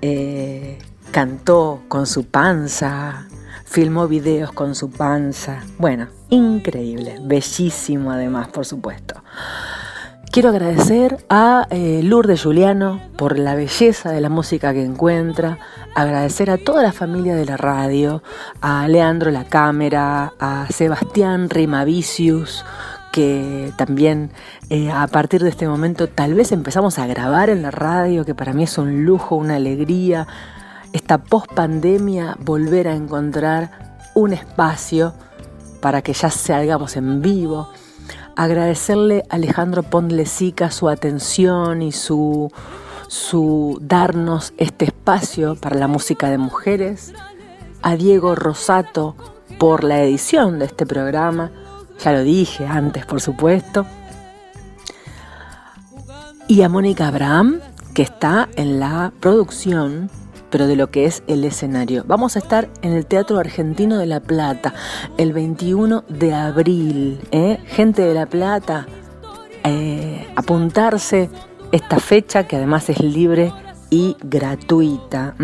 eh, 0.01 0.77
cantó 1.11 1.81
con 1.87 2.05
su 2.05 2.25
panza, 2.25 3.27
filmó 3.65 4.07
videos 4.07 4.51
con 4.51 4.75
su 4.75 4.89
panza, 4.89 5.63
bueno, 5.77 6.07
increíble, 6.29 7.19
bellísimo 7.21 8.11
además, 8.11 8.47
por 8.49 8.65
supuesto. 8.65 9.15
Quiero 10.31 10.49
agradecer 10.49 11.25
a 11.29 11.67
eh, 11.69 12.01
Lourdes 12.03 12.43
Juliano 12.43 13.01
por 13.17 13.39
la 13.39 13.55
belleza 13.55 14.11
de 14.11 14.21
la 14.21 14.29
música 14.29 14.73
que 14.73 14.83
encuentra, 14.83 15.57
agradecer 15.95 16.51
a 16.51 16.57
toda 16.57 16.83
la 16.83 16.91
familia 16.91 17.33
de 17.35 17.45
la 17.45 17.57
radio, 17.57 18.21
a 18.61 18.87
Leandro 18.87 19.31
La 19.31 19.45
Cámara, 19.45 20.33
a 20.39 20.67
Sebastián 20.69 21.49
Rimavicius, 21.49 22.65
que 23.11 23.71
también 23.77 24.29
eh, 24.69 24.91
a 24.91 25.07
partir 25.07 25.41
de 25.41 25.49
este 25.49 25.67
momento 25.67 26.07
tal 26.07 26.35
vez 26.35 26.51
empezamos 26.51 26.99
a 26.99 27.07
grabar 27.07 27.49
en 27.49 27.63
la 27.63 27.71
radio, 27.71 28.25
que 28.25 28.35
para 28.35 28.53
mí 28.53 28.63
es 28.63 28.77
un 28.77 29.05
lujo, 29.05 29.35
una 29.35 29.55
alegría, 29.55 30.27
esta 30.93 31.17
post 31.17 31.51
pandemia 31.53 32.37
volver 32.39 32.87
a 32.87 32.95
encontrar 32.95 33.97
un 34.15 34.33
espacio 34.33 35.13
para 35.81 36.01
que 36.01 36.13
ya 36.13 36.29
salgamos 36.29 36.95
en 36.95 37.21
vivo. 37.21 37.69
Agradecerle 38.35 39.23
a 39.29 39.35
Alejandro 39.35 39.83
Pondlesica 39.83 40.71
su 40.71 40.89
atención 40.89 41.81
y 41.81 41.91
su, 41.91 42.51
su 43.07 43.77
darnos 43.81 44.53
este 44.57 44.85
espacio 44.85 45.55
para 45.55 45.75
la 45.75 45.87
música 45.87 46.29
de 46.29 46.37
mujeres, 46.37 47.13
a 47.81 47.95
Diego 47.95 48.35
Rosato 48.35 49.15
por 49.59 49.83
la 49.83 50.01
edición 50.03 50.59
de 50.59 50.65
este 50.65 50.85
programa, 50.85 51.51
ya 52.03 52.11
lo 52.11 52.21
dije 52.21 52.65
antes 52.65 53.05
por 53.05 53.21
supuesto, 53.21 53.85
y 56.47 56.61
a 56.61 56.69
Mónica 56.69 57.07
Abraham, 57.07 57.59
que 57.93 58.03
está 58.03 58.47
en 58.55 58.79
la 58.79 59.11
producción 59.19 60.09
pero 60.49 60.67
de 60.67 60.75
lo 60.75 60.89
que 60.89 61.05
es 61.05 61.23
el 61.27 61.43
escenario. 61.43 62.03
Vamos 62.07 62.35
a 62.35 62.39
estar 62.39 62.69
en 62.81 62.93
el 62.93 63.05
Teatro 63.05 63.39
Argentino 63.39 63.97
de 63.97 64.05
La 64.05 64.19
Plata 64.19 64.73
el 65.17 65.33
21 65.33 66.03
de 66.07 66.33
abril. 66.33 67.19
¿eh? 67.31 67.59
Gente 67.67 68.01
de 68.01 68.13
La 68.13 68.25
Plata, 68.25 68.87
eh, 69.63 70.27
apuntarse 70.35 71.29
esta 71.71 71.99
fecha 71.99 72.47
que 72.47 72.55
además 72.55 72.89
es 72.89 72.99
libre 72.99 73.53
y 73.89 74.15
gratuita. 74.21 75.35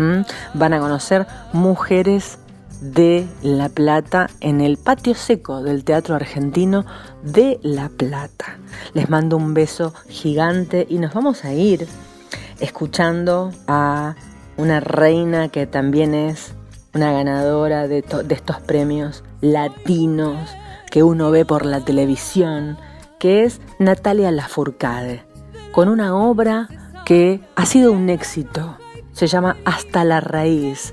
Van 0.54 0.72
a 0.72 0.80
conocer 0.80 1.26
mujeres 1.52 2.38
de 2.80 3.26
La 3.42 3.68
Plata 3.68 4.28
en 4.40 4.60
el 4.60 4.76
patio 4.76 5.14
seco 5.14 5.62
del 5.62 5.84
Teatro 5.84 6.14
Argentino 6.14 6.84
de 7.22 7.58
La 7.62 7.88
Plata. 7.88 8.58
Les 8.92 9.08
mando 9.08 9.36
un 9.36 9.54
beso 9.54 9.94
gigante 10.08 10.86
y 10.88 10.98
nos 10.98 11.14
vamos 11.14 11.44
a 11.44 11.54
ir 11.54 11.86
escuchando 12.60 13.52
a 13.66 14.14
una 14.56 14.80
reina 14.80 15.48
que 15.48 15.66
también 15.66 16.14
es 16.14 16.54
una 16.94 17.12
ganadora 17.12 17.88
de, 17.88 18.04
estos 18.30 18.60
premios 18.60 19.24
latinos 19.40 20.50
que 20.90 21.02
uno 21.02 21.30
ve 21.30 21.44
por 21.44 21.66
la 21.66 21.80
televisión, 21.80 22.78
que 23.18 23.44
es 23.44 23.60
Natalia 23.78 24.30
Lafourcade, 24.30 25.24
con 25.72 25.88
una 25.88 26.16
obra 26.16 26.68
que 27.04 27.40
ha 27.56 27.66
sido 27.66 27.92
un 27.92 28.08
éxito. 28.10 28.78
Se 29.12 29.28
llama 29.28 29.56
Hasta 29.64 30.04
la 30.04 30.20
raíz. 30.20 30.92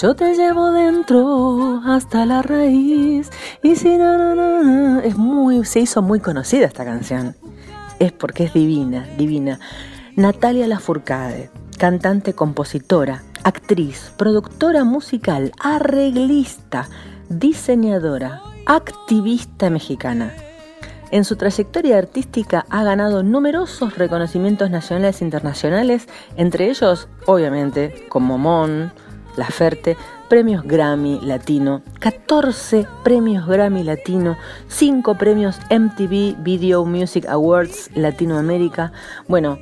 Yo 0.00 0.14
te 0.14 0.34
llevo 0.36 0.70
dentro 0.70 1.80
hasta 1.84 2.24
la 2.24 2.40
raíz. 2.40 3.30
Y 3.64 3.74
si 3.74 3.96
no, 3.96 5.00
es 5.00 5.16
muy, 5.16 5.64
se 5.64 5.80
hizo 5.80 6.02
muy 6.02 6.20
conocida 6.20 6.66
esta 6.66 6.84
canción. 6.84 7.34
Es 7.98 8.12
porque 8.12 8.44
es 8.44 8.52
divina, 8.52 9.08
divina. 9.16 9.58
Natalia 10.14 10.68
Lafourcade 10.68 11.50
cantante, 11.82 12.32
compositora, 12.32 13.24
actriz, 13.42 14.12
productora 14.16 14.84
musical, 14.84 15.50
arreglista, 15.58 16.88
diseñadora, 17.28 18.40
activista 18.66 19.68
mexicana. 19.68 20.32
En 21.10 21.24
su 21.24 21.34
trayectoria 21.34 21.98
artística 21.98 22.66
ha 22.70 22.84
ganado 22.84 23.24
numerosos 23.24 23.98
reconocimientos 23.98 24.70
nacionales 24.70 25.20
e 25.20 25.24
internacionales, 25.24 26.06
entre 26.36 26.70
ellos, 26.70 27.08
obviamente, 27.26 28.06
como 28.08 28.38
Mon, 28.38 28.92
La 29.36 29.46
Ferte, 29.46 29.96
premios 30.28 30.62
Grammy 30.62 31.18
Latino, 31.20 31.82
14 31.98 32.86
premios 33.02 33.44
Grammy 33.48 33.82
Latino, 33.82 34.36
5 34.68 35.18
premios 35.18 35.58
MTV 35.68 36.44
Video 36.44 36.84
Music 36.84 37.26
Awards 37.26 37.90
Latinoamérica. 37.96 38.92
Bueno, 39.26 39.58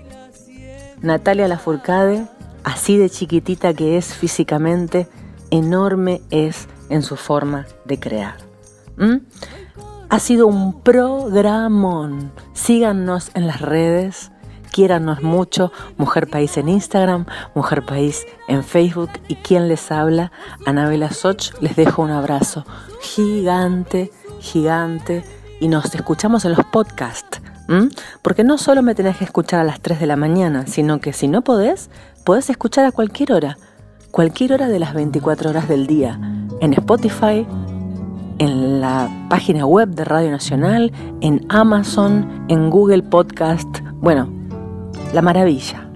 Natalia 1.03 1.49
Lafourcade, 1.49 2.27
así 2.65 2.99
de 2.99 3.09
chiquitita 3.09 3.73
que 3.75 3.97
es 3.97 4.15
físicamente, 4.15 5.09
enorme 5.51 6.21
es 6.31 6.69
en 6.91 7.03
su 7.03 7.17
forma 7.17 7.67
de 7.85 7.99
crear. 7.99 8.37
¿Mm? 8.97 9.17
Ha 10.11 10.19
sido 10.19 10.47
un 10.47 10.81
programón. 10.83 12.33
Síganos 12.53 13.31
en 13.35 13.47
las 13.47 13.61
redes, 13.61 14.33
quiéranos 14.73 15.23
mucho. 15.23 15.73
Mujer 15.97 16.29
País 16.29 16.57
en 16.57 16.69
Instagram, 16.69 17.27
Mujer 17.55 17.87
País 17.87 18.27
en 18.49 18.65
Facebook. 18.65 19.11
Y 19.29 19.37
quien 19.37 19.69
les 19.69 19.91
habla, 19.93 20.33
Anabela 20.67 21.11
Soch, 21.13 21.53
les 21.61 21.77
dejo 21.77 22.03
un 22.03 22.11
abrazo 22.11 22.67
gigante, 23.01 24.11
gigante. 24.41 25.25
Y 25.61 25.69
nos 25.69 25.95
escuchamos 25.95 26.45
en 26.45 26.53
los 26.53 26.65
podcasts 26.67 27.41
¿m? 27.71 27.89
Porque 28.23 28.45
no 28.45 28.59
solo 28.59 28.83
me 28.83 28.95
tenés 28.95 29.17
que 29.17 29.25
escuchar 29.25 29.61
a 29.61 29.65
las 29.65 29.81
3 29.81 30.01
de 30.01 30.07
la 30.07 30.17
mañana, 30.17 30.67
sino 30.67 31.01
que 31.01 31.13
si 31.13 31.29
no 31.29 31.43
podés, 31.43 31.91
podés 32.25 32.51
escuchar 32.51 32.85
a 32.85 32.93
cualquier 32.93 33.33
hora, 33.33 33.57
cualquier 34.11 34.53
hora 34.53 34.69
de 34.69 34.79
las 34.79 34.93
24 34.93 35.51
horas 35.51 35.69
del 35.69 35.87
día, 35.87 36.21
en 36.61 36.75
Spotify, 36.75 37.47
en 38.39 38.81
la 38.81 39.09
página 39.29 39.67
web 39.67 39.91
de 39.91 40.05
Radio 40.05 40.31
Nacional, 40.31 40.93
en 41.21 41.45
Amazon, 41.49 42.47
en 42.49 42.71
Google 42.71 43.03
Podcast. 43.03 43.69
Bueno, 43.95 44.29
la 45.13 45.23
maravilla, 45.23 45.89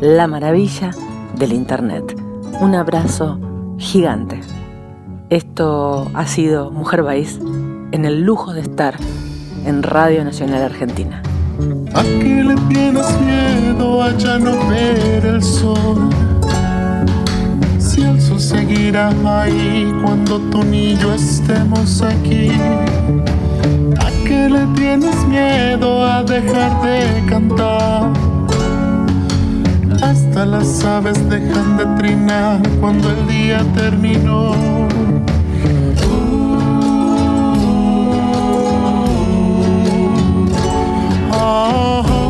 la 0.00 0.26
maravilla 0.26 0.92
del 1.38 1.52
Internet. 1.52 2.18
Un 2.60 2.74
abrazo 2.74 3.38
gigante. 3.78 4.40
Esto 5.30 6.10
ha 6.14 6.26
sido 6.26 6.70
Mujer 6.70 7.04
País 7.04 7.38
en 7.92 8.04
el 8.04 8.22
lujo 8.22 8.52
de 8.52 8.60
estar 8.60 8.96
en 9.64 9.82
Radio 9.82 10.24
Nacional 10.24 10.62
Argentina. 10.62 11.22
¿A 11.94 12.02
qué 12.02 12.44
le 12.44 12.54
tienes 12.68 13.06
miedo 13.20 14.02
a 14.02 14.16
ya 14.16 14.38
no 14.38 14.68
ver 14.68 15.24
el 15.24 15.42
sol? 15.42 16.10
Si 17.78 18.02
el 18.02 18.20
sol 18.20 18.40
seguirá 18.40 19.12
ahí 19.24 19.92
cuando 20.02 20.38
tú 20.50 20.62
ni 20.64 20.96
yo 20.96 21.14
estemos 21.14 22.02
aquí. 22.02 22.50
¿A 23.98 24.10
qué 24.26 24.48
le 24.48 24.66
tienes 24.74 25.16
miedo 25.26 26.04
a 26.04 26.22
dejar 26.22 26.82
de 26.82 27.26
cantar? 27.28 28.12
Hasta 30.02 30.44
las 30.44 30.84
aves 30.84 31.18
dejan 31.30 31.76
de 31.76 31.86
trinar 31.96 32.60
cuando 32.80 33.10
el 33.10 33.26
día 33.26 33.64
terminó. 33.74 34.83
¿A 41.46 42.23